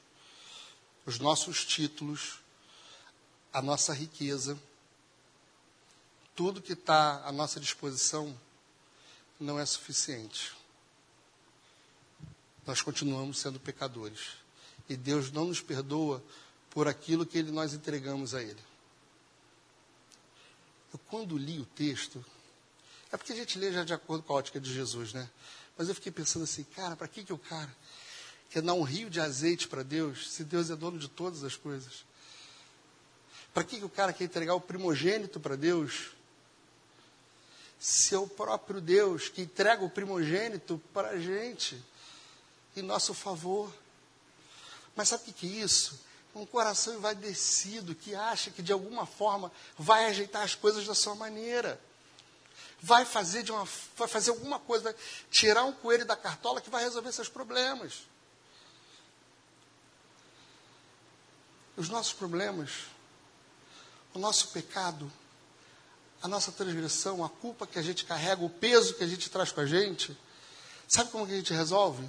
os 1.05 1.17
nossos 1.17 1.63
títulos, 1.63 2.41
a 3.53 3.61
nossa 3.61 3.93
riqueza, 3.93 4.61
tudo 6.35 6.61
que 6.61 6.73
está 6.73 7.25
à 7.25 7.31
nossa 7.31 7.57
disposição 7.57 8.37
não 9.39 9.57
é 9.57 9.65
suficiente. 9.65 10.53
Nós 12.67 12.81
continuamos 12.81 13.39
sendo 13.39 13.61
pecadores. 13.61 14.31
E 14.89 14.97
Deus 14.97 15.31
não 15.31 15.45
nos 15.45 15.61
perdoa 15.61 16.21
por 16.69 16.88
aquilo 16.88 17.25
que 17.25 17.38
ele, 17.38 17.51
nós 17.51 17.73
entregamos 17.73 18.34
a 18.34 18.41
Ele. 18.41 18.62
Eu, 20.93 20.99
quando 21.10 21.38
li 21.38 21.60
o 21.60 21.65
texto, 21.65 22.23
é 23.12 23.17
porque 23.17 23.34
a 23.34 23.36
gente 23.36 23.58
lê 23.58 23.71
já 23.71 23.84
de 23.84 23.93
acordo 23.93 24.23
com 24.23 24.34
a 24.34 24.38
ótica 24.38 24.60
de 24.60 24.73
Jesus, 24.73 25.13
né? 25.13 25.29
Mas 25.77 25.88
eu 25.88 25.95
fiquei 25.95 26.12
pensando 26.12 26.43
assim, 26.43 26.63
cara, 26.63 26.95
para 26.95 27.08
que, 27.08 27.23
que 27.23 27.34
o 27.34 27.38
cara 27.38 27.73
quer 28.49 28.62
dar 28.62 28.73
um 28.73 28.84
rio 28.84 29.10
de 29.10 29.19
azeite 29.19 29.67
para 29.67 29.84
Deus, 29.84 30.32
se 30.32 30.43
Deus 30.43 30.69
é 30.69 30.75
dono 30.75 30.99
de 30.99 31.08
todas 31.08 31.43
as 31.43 31.55
coisas? 31.55 32.05
Para 33.53 33.63
que, 33.63 33.79
que 33.79 33.86
o 33.86 33.89
cara 33.89 34.13
quer 34.13 34.25
entregar 34.25 34.53
o 34.53 34.62
primogênito 34.62 35.39
para 35.39 35.55
Deus, 35.55 36.12
se 37.79 38.13
é 38.13 38.17
o 38.17 38.27
próprio 38.27 38.82
Deus 38.82 39.29
que 39.29 39.41
entrega 39.41 39.84
o 39.84 39.89
primogênito 39.89 40.82
para 40.93 41.10
a 41.10 41.19
gente, 41.19 41.82
em 42.75 42.82
nosso 42.82 43.13
favor? 43.13 43.73
Mas 44.95 45.10
sabe 45.10 45.23
o 45.23 45.25
que, 45.27 45.34
que 45.34 45.47
é 45.47 45.63
isso? 45.63 45.99
Um 46.35 46.45
coração 46.45 46.93
envadecido 46.93 47.95
que 47.95 48.13
acha 48.13 48.51
que 48.51 48.61
de 48.61 48.71
alguma 48.71 49.05
forma 49.05 49.51
vai 49.77 50.05
ajeitar 50.05 50.43
as 50.43 50.55
coisas 50.55 50.85
da 50.85 50.93
sua 50.93 51.15
maneira. 51.15 51.79
Vai 52.81 53.03
fazer, 53.03 53.43
de 53.43 53.51
uma, 53.51 53.67
vai 53.97 54.07
fazer 54.07 54.29
alguma 54.29 54.59
coisa, 54.59 54.95
tirar 55.29 55.65
um 55.65 55.73
coelho 55.73 56.05
da 56.05 56.15
cartola 56.15 56.61
que 56.61 56.69
vai 56.69 56.83
resolver 56.83 57.11
seus 57.11 57.27
problemas. 57.27 58.07
Os 61.75 61.89
nossos 61.89 62.13
problemas, 62.13 62.85
o 64.13 64.19
nosso 64.19 64.49
pecado, 64.49 65.11
a 66.21 66.27
nossa 66.27 66.51
transgressão, 66.51 67.23
a 67.23 67.29
culpa 67.29 67.65
que 67.65 67.79
a 67.79 67.81
gente 67.81 68.05
carrega, 68.05 68.43
o 68.43 68.49
peso 68.49 68.93
que 68.93 69.03
a 69.03 69.07
gente 69.07 69.29
traz 69.29 69.51
com 69.51 69.61
a 69.61 69.65
gente, 69.65 70.17
sabe 70.87 71.11
como 71.11 71.25
que 71.25 71.33
a 71.33 71.37
gente 71.37 71.53
resolve? 71.53 72.07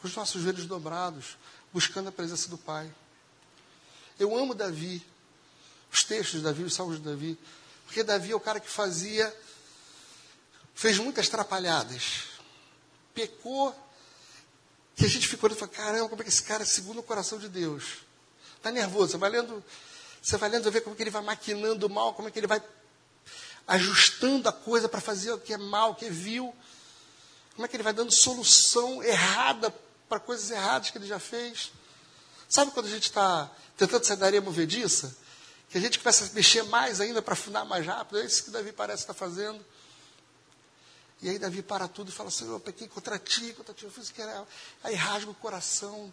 Com 0.00 0.08
os 0.08 0.16
nossos 0.16 0.42
joelhos 0.42 0.66
dobrados, 0.66 1.36
buscando 1.72 2.08
a 2.08 2.12
presença 2.12 2.48
do 2.48 2.58
Pai. 2.58 2.92
Eu 4.18 4.36
amo 4.36 4.54
Davi, 4.54 5.04
os 5.92 6.04
textos 6.04 6.40
de 6.40 6.44
Davi, 6.44 6.62
os 6.62 6.74
salmos 6.74 6.98
de 6.98 7.04
Davi, 7.04 7.38
porque 7.86 8.02
Davi 8.02 8.32
é 8.32 8.36
o 8.36 8.40
cara 8.40 8.60
que 8.60 8.68
fazia, 8.68 9.34
fez 10.74 10.98
muitas 10.98 11.28
trapalhadas, 11.28 12.24
pecou, 13.14 13.74
que 14.94 15.04
a 15.04 15.08
gente 15.08 15.26
ficou 15.26 15.50
e 15.50 15.54
falou, 15.54 15.74
caramba, 15.74 16.08
como 16.08 16.22
é 16.22 16.24
que 16.24 16.30
esse 16.30 16.42
cara 16.42 16.64
segundo 16.64 17.00
o 17.00 17.02
coração 17.02 17.38
de 17.38 17.48
Deus? 17.48 17.98
Está 18.56 18.70
nervoso, 18.70 19.12
você 19.12 19.18
vai 19.18 19.30
lendo, 19.30 19.64
você 20.22 20.36
vai 20.36 20.48
lendo, 20.48 20.70
ver 20.70 20.82
como 20.82 20.94
é 20.94 20.96
que 20.96 21.02
ele 21.02 21.10
vai 21.10 21.22
maquinando 21.22 21.86
o 21.86 21.90
mal, 21.90 22.14
como 22.14 22.28
é 22.28 22.30
que 22.30 22.38
ele 22.38 22.46
vai 22.46 22.62
ajustando 23.66 24.48
a 24.48 24.52
coisa 24.52 24.88
para 24.88 25.00
fazer 25.00 25.32
o 25.32 25.38
que 25.38 25.54
é 25.54 25.58
mal, 25.58 25.92
o 25.92 25.94
que 25.94 26.04
é 26.04 26.10
vil, 26.10 26.54
como 27.54 27.64
é 27.64 27.68
que 27.68 27.76
ele 27.76 27.82
vai 27.82 27.92
dando 27.92 28.12
solução 28.12 29.02
errada 29.02 29.74
para 30.12 30.20
coisas 30.20 30.50
erradas 30.50 30.90
que 30.90 30.98
ele 30.98 31.06
já 31.06 31.18
fez. 31.18 31.72
Sabe 32.46 32.70
quando 32.72 32.84
a 32.84 32.90
gente 32.90 33.04
está 33.04 33.50
tentando 33.78 34.04
sair 34.04 34.18
da 34.18 34.26
areia 34.26 34.42
movediça? 34.42 35.16
Que 35.70 35.78
a 35.78 35.80
gente 35.80 35.98
começa 35.98 36.26
a 36.26 36.28
mexer 36.34 36.64
mais 36.64 37.00
ainda 37.00 37.22
para 37.22 37.32
afundar 37.32 37.64
mais 37.64 37.86
rápido. 37.86 38.18
É 38.18 38.26
isso 38.26 38.44
que 38.44 38.50
Davi 38.50 38.72
parece 38.72 39.04
estar 39.04 39.14
fazendo. 39.14 39.64
E 41.22 41.30
aí 41.30 41.38
Davi 41.38 41.62
para 41.62 41.88
tudo 41.88 42.10
e 42.10 42.12
fala 42.12 42.28
assim, 42.28 42.46
eu 42.46 42.60
pequei 42.60 42.86
contra 42.88 43.18
ti, 43.18 43.54
contra 43.54 43.72
ti, 43.72 43.84
eu 43.84 43.90
fiz 43.90 44.10
o 44.10 44.12
que 44.12 44.20
era. 44.20 44.46
Aí 44.84 44.94
rasga 44.94 45.30
o 45.30 45.34
coração. 45.34 46.12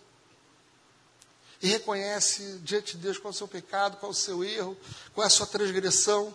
E 1.61 1.67
reconhece 1.67 2.57
diante 2.59 2.95
de 2.95 3.03
Deus 3.03 3.17
qual 3.17 3.33
é 3.33 3.35
o 3.35 3.37
seu 3.37 3.49
pecado, 3.49 3.97
qual 3.97 4.13
é 4.13 4.15
o 4.15 4.17
seu 4.17 4.45
erro, 4.45 4.77
qual 5.13 5.25
é 5.25 5.27
a 5.27 5.29
sua 5.29 5.45
transgressão. 5.45 6.33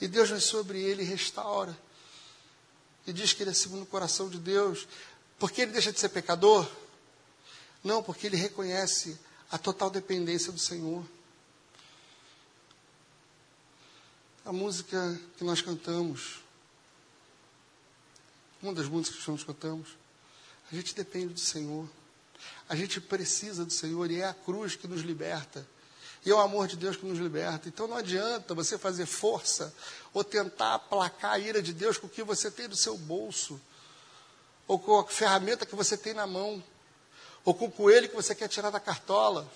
E 0.00 0.06
Deus 0.06 0.30
vem 0.30 0.38
sobre 0.38 0.80
ele 0.80 1.02
e 1.02 1.04
restaura. 1.04 1.76
E 3.04 3.12
diz 3.12 3.32
que 3.32 3.42
ele 3.42 3.50
é 3.50 3.54
segundo 3.54 3.84
o 3.84 3.86
coração 3.86 4.28
de 4.28 4.38
Deus. 4.38 4.86
Porque 5.38 5.62
ele 5.62 5.72
deixa 5.72 5.92
de 5.92 6.00
ser 6.00 6.08
pecador? 6.08 6.68
Não, 7.82 8.02
porque 8.02 8.26
ele 8.26 8.36
reconhece 8.36 9.18
a 9.50 9.56
total 9.56 9.88
dependência 9.88 10.52
do 10.52 10.58
Senhor. 10.58 11.04
A 14.44 14.52
música 14.52 15.20
que 15.36 15.44
nós 15.44 15.62
cantamos, 15.62 16.40
uma 18.60 18.74
das 18.74 18.88
músicas 18.88 19.22
que 19.22 19.30
nós 19.30 19.44
cantamos, 19.44 19.90
a 20.72 20.74
gente 20.74 20.94
depende 20.94 21.34
do 21.34 21.40
Senhor. 21.40 21.88
A 22.68 22.74
gente 22.74 23.00
precisa 23.00 23.64
do 23.64 23.72
Senhor 23.72 24.10
e 24.10 24.20
é 24.20 24.26
a 24.26 24.34
cruz 24.34 24.74
que 24.74 24.88
nos 24.88 25.02
liberta. 25.02 25.66
E 26.26 26.30
é 26.30 26.34
o 26.34 26.40
amor 26.40 26.66
de 26.66 26.76
Deus 26.76 26.96
que 26.96 27.06
nos 27.06 27.18
liberta. 27.18 27.68
Então 27.68 27.86
não 27.86 27.96
adianta 27.96 28.54
você 28.54 28.76
fazer 28.76 29.06
força 29.06 29.72
ou 30.12 30.24
tentar 30.24 30.74
aplacar 30.74 31.32
a 31.32 31.38
ira 31.38 31.62
de 31.62 31.72
Deus 31.72 31.96
com 31.96 32.06
o 32.06 32.10
que 32.10 32.22
você 32.24 32.50
tem 32.50 32.66
no 32.66 32.76
seu 32.76 32.98
bolso 32.98 33.60
ou 34.68 34.78
com 34.78 35.00
a 35.00 35.04
ferramenta 35.04 35.64
que 35.64 35.74
você 35.74 35.96
tem 35.96 36.12
na 36.12 36.26
mão, 36.26 36.62
ou 37.44 37.54
com 37.54 37.64
o 37.64 37.70
coelho 37.70 38.08
que 38.08 38.14
você 38.14 38.34
quer 38.34 38.48
tirar 38.48 38.70
da 38.70 38.78
cartola. 38.78 39.50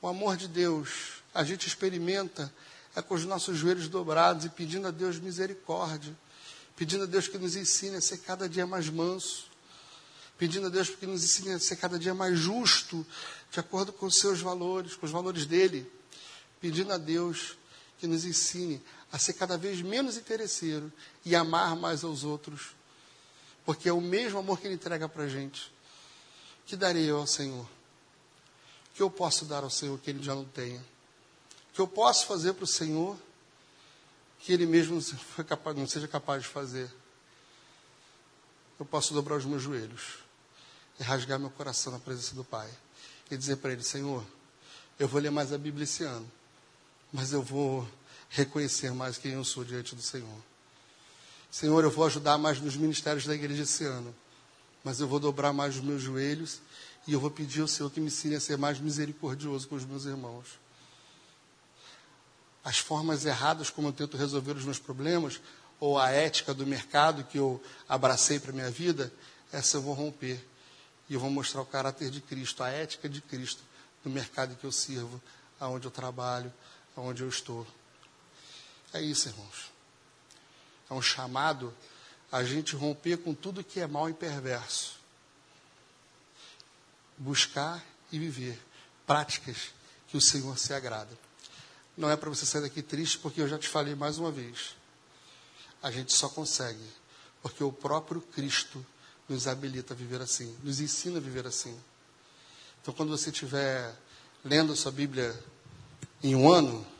O 0.00 0.06
amor 0.06 0.36
de 0.36 0.46
Deus, 0.46 1.22
a 1.34 1.42
gente 1.42 1.66
experimenta 1.66 2.52
é 2.96 3.02
com 3.02 3.14
os 3.14 3.24
nossos 3.24 3.58
joelhos 3.58 3.88
dobrados 3.88 4.44
e 4.44 4.48
pedindo 4.48 4.86
a 4.86 4.92
Deus 4.92 5.18
misericórdia, 5.18 6.16
pedindo 6.76 7.02
a 7.02 7.06
Deus 7.06 7.26
que 7.26 7.36
nos 7.36 7.56
ensine 7.56 7.96
a 7.96 8.00
ser 8.00 8.18
cada 8.18 8.48
dia 8.48 8.66
mais 8.66 8.88
manso, 8.88 9.46
pedindo 10.38 10.68
a 10.68 10.70
Deus 10.70 10.90
que 10.90 11.04
nos 11.04 11.24
ensine 11.24 11.54
a 11.54 11.58
ser 11.58 11.74
cada 11.76 11.98
dia 11.98 12.14
mais 12.14 12.38
justo, 12.38 13.04
de 13.50 13.58
acordo 13.58 13.92
com 13.92 14.06
os 14.06 14.18
seus 14.18 14.40
valores, 14.40 14.94
com 14.94 15.06
os 15.06 15.10
valores 15.10 15.44
dele, 15.44 15.90
pedindo 16.60 16.92
a 16.92 16.96
Deus 16.96 17.56
que 17.98 18.06
nos 18.06 18.24
ensine 18.24 18.80
a 19.14 19.18
ser 19.18 19.34
cada 19.34 19.56
vez 19.56 19.80
menos 19.80 20.16
interesseiro 20.16 20.92
e 21.24 21.36
amar 21.36 21.76
mais 21.76 22.02
aos 22.02 22.24
outros. 22.24 22.74
Porque 23.64 23.88
é 23.88 23.92
o 23.92 24.00
mesmo 24.00 24.40
amor 24.40 24.58
que 24.58 24.66
Ele 24.66 24.74
entrega 24.74 25.08
para 25.08 25.22
a 25.22 25.28
gente. 25.28 25.72
Que 26.66 26.74
darei 26.74 27.08
eu 27.08 27.18
ao 27.18 27.26
Senhor? 27.26 27.64
Que 28.92 29.00
eu 29.00 29.08
posso 29.08 29.44
dar 29.44 29.62
ao 29.62 29.70
Senhor 29.70 29.96
que 30.00 30.10
Ele 30.10 30.20
já 30.20 30.34
não 30.34 30.44
tenha? 30.44 30.84
Que 31.72 31.80
eu 31.80 31.86
posso 31.86 32.26
fazer 32.26 32.54
para 32.54 32.64
o 32.64 32.66
Senhor 32.66 33.16
que 34.40 34.52
Ele 34.52 34.66
mesmo 34.66 34.96
não, 35.38 35.44
capaz, 35.44 35.76
não 35.76 35.86
seja 35.86 36.08
capaz 36.08 36.42
de 36.42 36.48
fazer? 36.48 36.90
Eu 38.80 38.84
posso 38.84 39.14
dobrar 39.14 39.36
os 39.36 39.44
meus 39.44 39.62
joelhos 39.62 40.24
e 40.98 41.04
rasgar 41.04 41.38
meu 41.38 41.50
coração 41.50 41.92
na 41.92 42.00
presença 42.00 42.34
do 42.34 42.42
Pai 42.42 42.68
e 43.30 43.36
dizer 43.36 43.58
para 43.58 43.70
Ele: 43.70 43.84
Senhor, 43.84 44.26
eu 44.98 45.06
vou 45.06 45.20
ler 45.20 45.30
mais 45.30 45.52
a 45.52 45.56
Bíblia 45.56 45.84
esse 45.84 46.02
ano, 46.02 46.28
mas 47.12 47.32
eu 47.32 47.40
vou 47.40 47.88
reconhecer 48.30 48.92
mais 48.92 49.18
quem 49.18 49.32
eu 49.32 49.44
sou 49.44 49.64
diante 49.64 49.94
do 49.94 50.02
Senhor. 50.02 50.38
Senhor, 51.50 51.84
eu 51.84 51.90
vou 51.90 52.04
ajudar 52.04 52.36
mais 52.36 52.60
nos 52.60 52.76
ministérios 52.76 53.24
da 53.26 53.34
igreja 53.34 53.62
esse 53.62 53.84
ano, 53.84 54.14
mas 54.82 55.00
eu 55.00 55.06
vou 55.06 55.20
dobrar 55.20 55.52
mais 55.52 55.76
os 55.76 55.82
meus 55.82 56.02
joelhos 56.02 56.60
e 57.06 57.12
eu 57.12 57.20
vou 57.20 57.30
pedir 57.30 57.60
ao 57.60 57.68
Senhor 57.68 57.90
que 57.90 58.00
me 58.00 58.06
ensine 58.06 58.34
a 58.34 58.40
ser 58.40 58.58
mais 58.58 58.80
misericordioso 58.80 59.68
com 59.68 59.76
os 59.76 59.84
meus 59.84 60.04
irmãos. 60.04 60.58
As 62.64 62.78
formas 62.78 63.24
erradas 63.24 63.70
como 63.70 63.88
eu 63.88 63.92
tento 63.92 64.16
resolver 64.16 64.52
os 64.52 64.64
meus 64.64 64.78
problemas, 64.78 65.40
ou 65.78 65.98
a 65.98 66.10
ética 66.10 66.54
do 66.54 66.66
mercado 66.66 67.24
que 67.24 67.38
eu 67.38 67.62
abracei 67.88 68.38
para 68.40 68.50
a 68.50 68.54
minha 68.54 68.70
vida, 68.70 69.12
essa 69.52 69.76
eu 69.76 69.82
vou 69.82 69.92
romper. 69.92 70.42
E 71.08 71.14
eu 71.14 71.20
vou 71.20 71.28
mostrar 71.28 71.60
o 71.60 71.66
caráter 71.66 72.10
de 72.10 72.20
Cristo, 72.20 72.62
a 72.62 72.70
ética 72.70 73.08
de 73.08 73.20
Cristo 73.20 73.62
no 74.04 74.10
mercado 74.10 74.56
que 74.56 74.64
eu 74.64 74.72
sirvo, 74.72 75.20
aonde 75.60 75.86
eu 75.86 75.90
trabalho, 75.90 76.52
aonde 76.96 77.22
eu 77.22 77.28
estou. 77.28 77.66
É 78.94 79.02
isso, 79.02 79.28
irmãos. 79.28 79.72
É 80.88 80.94
um 80.94 81.02
chamado 81.02 81.74
a 82.30 82.44
gente 82.44 82.76
romper 82.76 83.18
com 83.18 83.34
tudo 83.34 83.64
que 83.64 83.80
é 83.80 83.86
mal 83.88 84.08
e 84.08 84.14
perverso. 84.14 84.94
Buscar 87.18 87.84
e 88.12 88.18
viver 88.18 88.56
práticas 89.04 89.72
que 90.06 90.16
o 90.16 90.20
Senhor 90.20 90.56
se 90.56 90.72
agrada. 90.72 91.10
Não 91.96 92.08
é 92.08 92.16
para 92.16 92.30
você 92.30 92.46
sair 92.46 92.62
daqui 92.62 92.82
triste, 92.82 93.18
porque 93.18 93.40
eu 93.40 93.48
já 93.48 93.58
te 93.58 93.68
falei 93.68 93.96
mais 93.96 94.18
uma 94.18 94.30
vez. 94.30 94.76
A 95.82 95.90
gente 95.90 96.12
só 96.12 96.28
consegue 96.28 96.88
porque 97.42 97.62
o 97.64 97.72
próprio 97.72 98.20
Cristo 98.20 98.84
nos 99.28 99.48
habilita 99.48 99.92
a 99.92 99.96
viver 99.96 100.20
assim, 100.20 100.56
nos 100.62 100.80
ensina 100.80 101.18
a 101.18 101.20
viver 101.20 101.46
assim. 101.46 101.78
Então, 102.80 102.94
quando 102.94 103.10
você 103.10 103.30
estiver 103.30 103.94
lendo 104.44 104.72
a 104.72 104.76
sua 104.76 104.92
Bíblia 104.92 105.38
em 106.22 106.34
um 106.34 106.50
ano, 106.50 106.93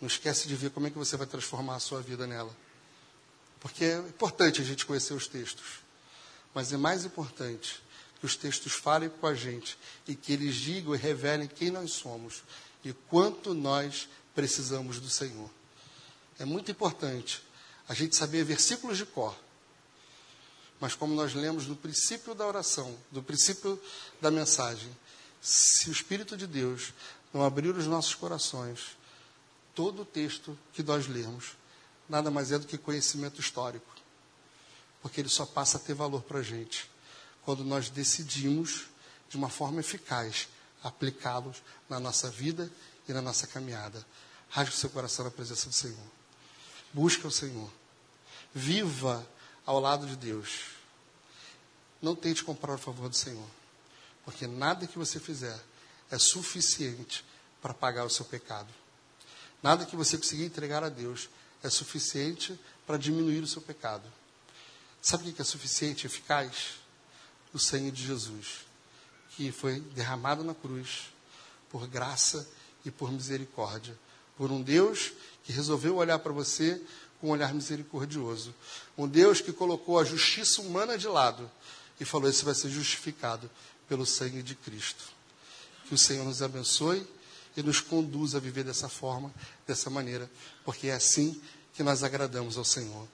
não 0.00 0.06
esquece 0.06 0.48
de 0.48 0.56
ver 0.56 0.70
como 0.70 0.86
é 0.86 0.90
que 0.90 0.98
você 0.98 1.16
vai 1.16 1.26
transformar 1.26 1.76
a 1.76 1.80
sua 1.80 2.00
vida 2.00 2.26
nela. 2.26 2.54
Porque 3.60 3.84
é 3.84 3.98
importante 3.98 4.60
a 4.60 4.64
gente 4.64 4.86
conhecer 4.86 5.12
os 5.12 5.26
textos. 5.26 5.80
Mas 6.54 6.72
é 6.72 6.76
mais 6.76 7.04
importante 7.04 7.82
que 8.18 8.26
os 8.26 8.36
textos 8.36 8.72
falem 8.72 9.08
com 9.08 9.26
a 9.26 9.34
gente 9.34 9.78
e 10.06 10.14
que 10.14 10.32
eles 10.32 10.56
digam 10.56 10.94
e 10.94 10.98
revelem 10.98 11.46
quem 11.46 11.70
nós 11.70 11.92
somos 11.92 12.42
e 12.84 12.92
quanto 12.92 13.54
nós 13.54 14.08
precisamos 14.34 14.98
do 14.98 15.08
Senhor. 15.08 15.50
É 16.38 16.44
muito 16.44 16.70
importante 16.70 17.42
a 17.88 17.94
gente 17.94 18.16
saber 18.16 18.44
versículos 18.44 18.96
de 18.96 19.04
cor. 19.04 19.36
Mas 20.80 20.94
como 20.94 21.14
nós 21.14 21.34
lemos 21.34 21.66
no 21.66 21.76
princípio 21.76 22.34
da 22.34 22.46
oração, 22.46 22.96
do 23.10 23.22
princípio 23.22 23.80
da 24.20 24.30
mensagem, 24.30 24.90
se 25.42 25.90
o 25.90 25.92
Espírito 25.92 26.36
de 26.36 26.46
Deus 26.46 26.94
não 27.32 27.44
abrir 27.44 27.74
os 27.76 27.86
nossos 27.86 28.14
corações, 28.14 28.96
todo 29.80 30.02
o 30.02 30.04
texto 30.04 30.58
que 30.74 30.82
nós 30.82 31.06
lemos 31.06 31.56
nada 32.06 32.30
mais 32.30 32.52
é 32.52 32.58
do 32.58 32.66
que 32.66 32.76
conhecimento 32.76 33.40
histórico. 33.40 33.90
Porque 35.00 35.22
ele 35.22 35.30
só 35.30 35.46
passa 35.46 35.78
a 35.78 35.80
ter 35.80 35.94
valor 35.94 36.20
para 36.22 36.40
a 36.40 36.42
gente 36.42 36.90
quando 37.46 37.64
nós 37.64 37.88
decidimos, 37.88 38.88
de 39.30 39.38
uma 39.38 39.48
forma 39.48 39.80
eficaz, 39.80 40.48
aplicá-los 40.82 41.62
na 41.88 41.98
nossa 41.98 42.28
vida 42.28 42.70
e 43.08 43.12
na 43.14 43.22
nossa 43.22 43.46
caminhada. 43.46 44.04
Rasgue 44.50 44.74
o 44.74 44.78
seu 44.78 44.90
coração 44.90 45.24
na 45.24 45.30
presença 45.30 45.70
do 45.70 45.74
Senhor. 45.74 46.06
Busca 46.92 47.26
o 47.26 47.30
Senhor. 47.30 47.70
Viva 48.52 49.26
ao 49.64 49.80
lado 49.80 50.06
de 50.06 50.14
Deus. 50.14 50.72
Não 52.02 52.14
tente 52.14 52.44
comprar 52.44 52.74
o 52.74 52.78
favor 52.78 53.08
do 53.08 53.16
Senhor. 53.16 53.48
Porque 54.26 54.46
nada 54.46 54.86
que 54.86 54.98
você 54.98 55.18
fizer 55.18 55.58
é 56.10 56.18
suficiente 56.18 57.24
para 57.62 57.72
pagar 57.72 58.04
o 58.04 58.10
seu 58.10 58.26
pecado. 58.26 58.79
Nada 59.62 59.84
que 59.84 59.96
você 59.96 60.16
conseguir 60.16 60.44
entregar 60.44 60.82
a 60.82 60.88
Deus 60.88 61.28
é 61.62 61.68
suficiente 61.68 62.58
para 62.86 62.96
diminuir 62.96 63.42
o 63.42 63.46
seu 63.46 63.60
pecado. 63.60 64.04
Sabe 65.02 65.28
o 65.28 65.32
que 65.32 65.40
é 65.40 65.44
suficiente, 65.44 66.06
eficaz? 66.06 66.80
O 67.52 67.58
sangue 67.58 67.90
de 67.90 68.06
Jesus, 68.06 68.66
que 69.30 69.50
foi 69.50 69.80
derramado 69.80 70.44
na 70.44 70.54
cruz 70.54 71.10
por 71.68 71.86
graça 71.86 72.48
e 72.84 72.90
por 72.90 73.10
misericórdia, 73.10 73.98
por 74.36 74.50
um 74.50 74.62
Deus 74.62 75.12
que 75.44 75.52
resolveu 75.52 75.96
olhar 75.96 76.18
para 76.18 76.32
você 76.32 76.80
com 77.20 77.28
um 77.28 77.30
olhar 77.30 77.52
misericordioso, 77.52 78.54
um 78.96 79.06
Deus 79.06 79.40
que 79.40 79.52
colocou 79.52 79.98
a 79.98 80.04
justiça 80.04 80.62
humana 80.62 80.96
de 80.96 81.06
lado 81.06 81.50
e 81.98 82.04
falou: 82.04 82.30
Isso 82.30 82.44
vai 82.44 82.54
ser 82.54 82.70
justificado 82.70 83.50
pelo 83.88 84.06
sangue 84.06 84.42
de 84.42 84.54
Cristo. 84.54 85.04
Que 85.86 85.94
o 85.94 85.98
Senhor 85.98 86.24
nos 86.24 86.40
abençoe 86.40 87.06
e 87.56 87.62
nos 87.62 87.80
conduza 87.80 88.38
a 88.38 88.40
viver 88.40 88.64
dessa 88.64 88.88
forma, 88.88 89.32
dessa 89.66 89.90
maneira, 89.90 90.30
porque 90.64 90.88
é 90.88 90.94
assim 90.94 91.40
que 91.74 91.82
nós 91.82 92.02
agradamos 92.02 92.56
ao 92.56 92.64
Senhor. 92.64 93.06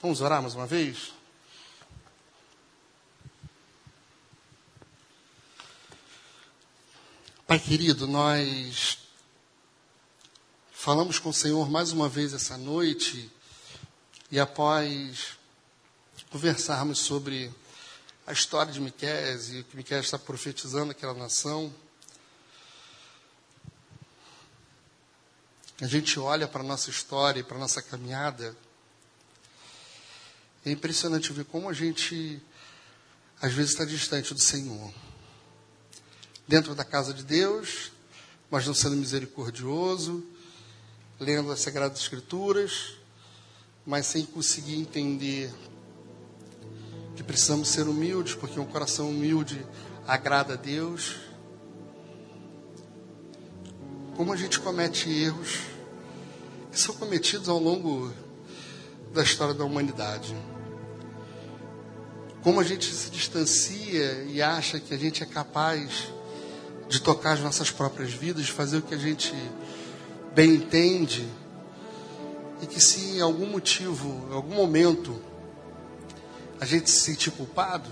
Vamos 0.00 0.20
orar 0.20 0.42
mais 0.42 0.54
uma 0.54 0.66
vez? 0.66 1.12
Pai 7.46 7.58
querido, 7.58 8.06
nós 8.06 8.98
falamos 10.72 11.18
com 11.18 11.28
o 11.28 11.34
Senhor 11.34 11.70
mais 11.70 11.92
uma 11.92 12.08
vez 12.08 12.32
essa 12.32 12.56
noite 12.56 13.30
e 14.30 14.40
após 14.40 15.38
conversarmos 16.30 16.98
sobre 16.98 17.52
a 18.26 18.32
história 18.32 18.72
de 18.72 18.80
Miqués 18.80 19.50
e 19.50 19.60
o 19.60 19.64
que 19.64 19.76
Miqués 19.76 20.06
está 20.06 20.18
profetizando 20.18 20.90
aquela 20.90 21.14
nação, 21.14 21.72
a 25.80 25.86
gente 25.86 26.18
olha 26.20 26.46
para 26.46 26.60
a 26.62 26.66
nossa 26.66 26.90
história 26.90 27.40
e 27.40 27.42
para 27.42 27.56
a 27.56 27.60
nossa 27.60 27.82
caminhada, 27.82 28.56
é 30.64 30.70
impressionante 30.70 31.32
ver 31.32 31.44
como 31.44 31.68
a 31.68 31.72
gente 31.72 32.40
às 33.40 33.52
vezes 33.52 33.72
está 33.72 33.84
distante 33.84 34.32
do 34.32 34.40
Senhor. 34.40 34.92
Dentro 36.46 36.74
da 36.74 36.84
casa 36.84 37.12
de 37.12 37.22
Deus, 37.22 37.92
mas 38.50 38.66
não 38.66 38.74
sendo 38.74 38.96
misericordioso, 38.96 40.24
lendo 41.18 41.50
as 41.50 41.60
Sagradas 41.60 41.98
Escrituras, 41.98 42.96
mas 43.84 44.06
sem 44.06 44.24
conseguir 44.24 44.76
entender 44.76 45.52
que 47.16 47.22
precisamos 47.22 47.68
ser 47.68 47.86
humildes, 47.86 48.34
porque 48.34 48.58
um 48.58 48.66
coração 48.66 49.10
humilde 49.10 49.64
agrada 50.06 50.54
a 50.54 50.56
Deus. 50.56 51.16
Como 54.16 54.32
a 54.32 54.36
gente 54.36 54.60
comete 54.60 55.10
erros 55.10 55.60
que 56.70 56.78
são 56.78 56.94
cometidos 56.94 57.48
ao 57.48 57.58
longo 57.58 58.12
da 59.12 59.22
história 59.22 59.54
da 59.54 59.64
humanidade. 59.64 60.36
Como 62.42 62.60
a 62.60 62.64
gente 62.64 62.92
se 62.92 63.10
distancia 63.10 64.24
e 64.24 64.42
acha 64.42 64.80
que 64.80 64.92
a 64.92 64.98
gente 64.98 65.22
é 65.22 65.26
capaz 65.26 66.12
de 66.88 67.00
tocar 67.00 67.32
as 67.32 67.40
nossas 67.40 67.70
próprias 67.70 68.12
vidas, 68.12 68.46
de 68.46 68.52
fazer 68.52 68.78
o 68.78 68.82
que 68.82 68.94
a 68.94 68.98
gente 68.98 69.32
bem 70.34 70.54
entende, 70.54 71.28
e 72.60 72.66
que 72.66 72.80
se 72.80 73.16
em 73.16 73.20
algum 73.20 73.46
motivo, 73.46 74.26
em 74.30 74.34
algum 74.34 74.54
momento, 74.54 75.20
a 76.60 76.64
gente 76.64 76.90
se 76.90 77.00
sentir 77.00 77.30
culpado, 77.30 77.88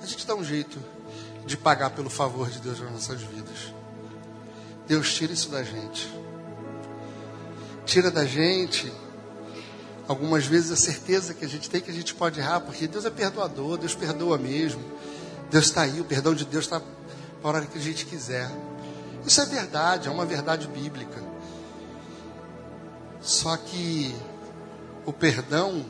a 0.00 0.06
gente 0.06 0.26
dá 0.26 0.34
um 0.34 0.44
jeito 0.44 0.78
de 1.46 1.56
pagar 1.56 1.90
pelo 1.90 2.10
favor 2.10 2.50
de 2.50 2.60
Deus 2.60 2.80
nas 2.80 2.92
nossas 2.92 3.20
vidas. 3.20 3.77
Deus 4.88 5.12
tira 5.12 5.32
isso 5.34 5.50
da 5.50 5.62
gente. 5.62 6.10
Tira 7.84 8.10
da 8.10 8.24
gente 8.24 8.90
algumas 10.08 10.46
vezes 10.46 10.70
a 10.70 10.76
certeza 10.76 11.34
que 11.34 11.44
a 11.44 11.48
gente 11.48 11.68
tem 11.68 11.82
que 11.82 11.90
a 11.90 11.94
gente 11.94 12.14
pode 12.14 12.40
errar, 12.40 12.60
porque 12.60 12.88
Deus 12.88 13.04
é 13.04 13.10
perdoador, 13.10 13.76
Deus 13.76 13.94
perdoa 13.94 14.38
mesmo. 14.38 14.82
Deus 15.50 15.66
está 15.66 15.82
aí, 15.82 16.00
o 16.00 16.04
perdão 16.04 16.34
de 16.34 16.46
Deus 16.46 16.64
está 16.64 16.80
para 16.80 17.50
a 17.50 17.54
hora 17.56 17.66
que 17.66 17.76
a 17.76 17.80
gente 17.80 18.06
quiser. 18.06 18.50
Isso 19.26 19.40
é 19.42 19.44
verdade, 19.44 20.08
é 20.08 20.10
uma 20.10 20.24
verdade 20.24 20.66
bíblica. 20.66 21.22
Só 23.20 23.58
que 23.58 24.14
o 25.04 25.12
perdão 25.12 25.84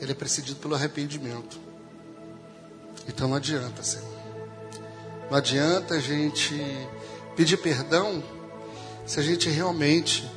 ele 0.00 0.12
é 0.12 0.14
precedido 0.14 0.58
pelo 0.60 0.74
arrependimento. 0.74 1.60
Então 3.06 3.28
não 3.28 3.36
adianta, 3.36 3.82
Senhor. 3.82 4.08
Não 5.30 5.36
adianta 5.36 5.94
a 5.94 6.00
gente 6.00 6.54
pedir 7.36 7.56
perdão 7.56 8.22
se 9.06 9.18
a 9.18 9.22
gente 9.22 9.48
realmente 9.48 10.30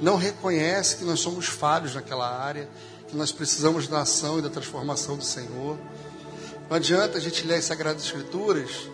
não 0.00 0.16
reconhece 0.16 0.96
que 0.96 1.04
nós 1.04 1.20
somos 1.20 1.46
falhos 1.46 1.94
naquela 1.94 2.28
área, 2.28 2.68
que 3.08 3.16
nós 3.16 3.32
precisamos 3.32 3.88
da 3.88 4.00
ação 4.00 4.38
e 4.38 4.42
da 4.42 4.50
transformação 4.50 5.16
do 5.16 5.24
Senhor. 5.24 5.78
Não 6.68 6.76
adianta 6.76 7.18
a 7.18 7.20
gente 7.20 7.46
ler 7.46 7.56
as 7.56 7.64
Sagradas 7.64 8.04
Escrituras 8.04 8.88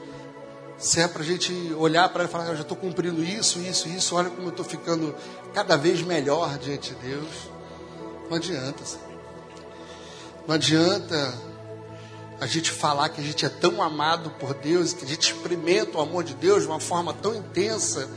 se 0.82 1.00
é 1.00 1.06
para 1.06 1.22
a 1.22 1.24
gente 1.24 1.52
olhar 1.78 2.08
para 2.08 2.22
ela 2.22 2.28
e 2.28 2.32
falar, 2.32 2.48
eu 2.48 2.56
já 2.56 2.62
estou 2.62 2.76
cumprindo 2.76 3.22
isso, 3.22 3.60
isso, 3.60 3.88
isso, 3.88 4.16
olha 4.16 4.28
como 4.30 4.48
eu 4.48 4.50
estou 4.50 4.64
ficando 4.64 5.14
cada 5.54 5.76
vez 5.76 6.02
melhor 6.02 6.58
diante 6.58 6.92
de 6.92 6.96
Deus. 6.96 7.28
Não 8.28 8.36
adianta. 8.36 8.82
Não 10.46 10.56
adianta 10.56 11.32
a 12.42 12.46
gente 12.48 12.72
falar 12.72 13.08
que 13.10 13.20
a 13.20 13.24
gente 13.24 13.46
é 13.46 13.48
tão 13.48 13.80
amado 13.80 14.28
por 14.32 14.52
Deus, 14.52 14.92
que 14.92 15.04
a 15.04 15.06
gente 15.06 15.32
experimenta 15.32 15.96
o 15.96 16.00
amor 16.00 16.24
de 16.24 16.34
Deus 16.34 16.62
de 16.62 16.68
uma 16.68 16.80
forma 16.80 17.14
tão 17.14 17.36
intensa, 17.36 18.10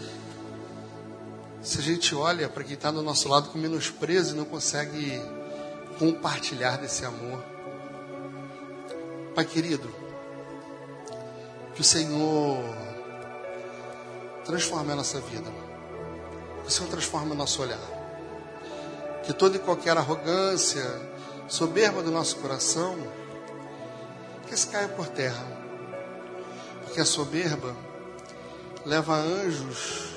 se 1.62 1.78
a 1.78 1.82
gente 1.84 2.16
olha 2.16 2.50
para 2.50 2.64
quem 2.64 2.74
está 2.74 2.90
do 2.90 3.04
nosso 3.04 3.30
lado 3.30 3.50
com 3.52 3.60
menosprezo 3.60 4.34
e 4.34 4.36
não 4.36 4.46
consegue 4.46 5.22
compartilhar 6.00 6.78
desse 6.78 7.06
amor. 7.06 7.40
Pai 9.36 9.46
querido, 9.46 9.94
que 11.76 11.82
o 11.82 11.84
Senhor 11.84 12.58
transforme 14.44 14.92
a 14.92 14.96
nossa 14.96 15.20
vida, 15.20 15.52
que 16.64 16.68
o 16.68 16.72
Senhor 16.72 16.90
transforme 16.90 17.32
o 17.32 17.36
nosso 17.36 17.62
olhar, 17.62 17.78
que 19.24 19.34
toda 19.34 19.58
e 19.58 19.60
qualquer 19.60 19.96
arrogância, 19.96 20.84
soberba 21.48 22.02
do 22.02 22.10
nosso 22.10 22.38
coração, 22.38 22.98
que 24.48 24.56
se 24.56 24.68
caia 24.68 24.88
por 24.88 25.08
terra. 25.08 25.46
Porque 26.84 27.00
a 27.02 27.06
soberba 27.06 27.76
leva 28.86 29.16
anjos 29.16 30.16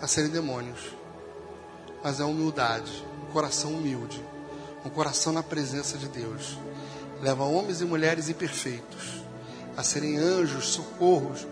a 0.00 0.06
serem 0.06 0.30
demônios. 0.30 0.80
Mas 2.02 2.20
é 2.20 2.22
a 2.22 2.26
humildade, 2.26 3.04
um 3.28 3.32
coração 3.32 3.72
humilde, 3.72 4.24
um 4.84 4.90
coração 4.90 5.32
na 5.32 5.42
presença 5.42 5.96
de 5.96 6.08
Deus. 6.08 6.58
Leva 7.20 7.44
homens 7.44 7.80
e 7.80 7.84
mulheres 7.84 8.28
imperfeitos 8.28 9.22
a 9.76 9.82
serem 9.82 10.18
anjos, 10.18 10.66
socorros, 10.66 11.46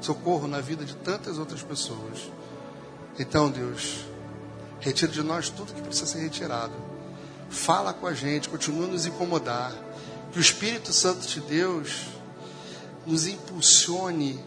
socorro 0.00 0.46
na 0.46 0.60
vida 0.60 0.84
de 0.84 0.94
tantas 0.96 1.38
outras 1.38 1.62
pessoas. 1.62 2.30
Então, 3.18 3.50
Deus, 3.50 4.04
retira 4.80 5.10
de 5.10 5.22
nós 5.22 5.48
tudo 5.48 5.72
que 5.72 5.80
precisa 5.80 6.06
ser 6.06 6.18
retirado 6.18 6.94
fala 7.54 7.92
com 7.92 8.06
a 8.06 8.12
gente, 8.12 8.48
continua 8.48 8.84
a 8.84 8.88
nos 8.88 9.06
incomodar. 9.06 9.72
Que 10.34 10.38
o 10.38 10.42
Espírito 10.42 10.92
Santo 10.92 11.26
de 11.28 11.40
Deus 11.40 12.06
nos 13.06 13.24
impulsione 13.24 14.44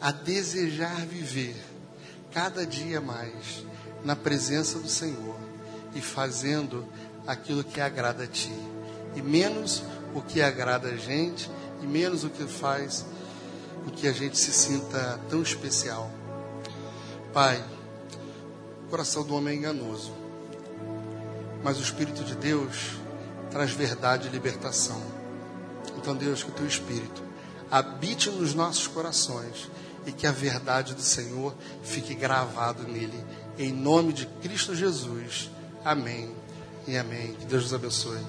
a 0.00 0.10
desejar 0.10 1.04
viver 1.04 1.54
cada 2.32 2.64
dia 2.64 3.02
mais 3.02 3.64
na 4.02 4.16
presença 4.16 4.78
do 4.78 4.88
Senhor 4.88 5.36
e 5.94 6.00
fazendo 6.00 6.88
aquilo 7.26 7.62
que 7.62 7.82
agrada 7.82 8.24
a 8.24 8.26
Ti, 8.26 8.50
e 9.14 9.20
menos 9.20 9.82
o 10.14 10.22
que 10.22 10.40
agrada 10.40 10.88
a 10.88 10.96
gente, 10.96 11.50
e 11.82 11.86
menos 11.86 12.24
o 12.24 12.30
que 12.30 12.46
faz 12.46 13.04
com 13.84 13.90
que 13.90 14.08
a 14.08 14.12
gente 14.12 14.38
se 14.38 14.54
sinta 14.54 15.20
tão 15.28 15.42
especial. 15.42 16.10
Pai, 17.30 17.62
o 18.86 18.88
coração 18.88 19.22
do 19.22 19.34
homem 19.34 19.54
é 19.54 19.58
enganoso 19.58 20.20
mas 21.62 21.78
o 21.78 21.82
Espírito 21.82 22.24
de 22.24 22.34
Deus 22.34 22.96
traz 23.50 23.72
verdade 23.72 24.28
e 24.28 24.30
libertação. 24.30 25.02
Então, 25.96 26.16
Deus, 26.16 26.42
que 26.42 26.50
o 26.50 26.54
teu 26.54 26.66
Espírito 26.66 27.22
habite 27.70 28.30
nos 28.30 28.54
nossos 28.54 28.86
corações 28.86 29.70
e 30.06 30.12
que 30.12 30.26
a 30.26 30.32
verdade 30.32 30.94
do 30.94 31.02
Senhor 31.02 31.54
fique 31.82 32.14
gravado 32.14 32.84
nele. 32.84 33.24
Em 33.58 33.72
nome 33.72 34.12
de 34.12 34.26
Cristo 34.26 34.74
Jesus. 34.74 35.50
Amém 35.84 36.34
e 36.86 36.96
amém. 36.96 37.34
Que 37.34 37.44
Deus 37.44 37.64
nos 37.64 37.74
abençoe. 37.74 38.20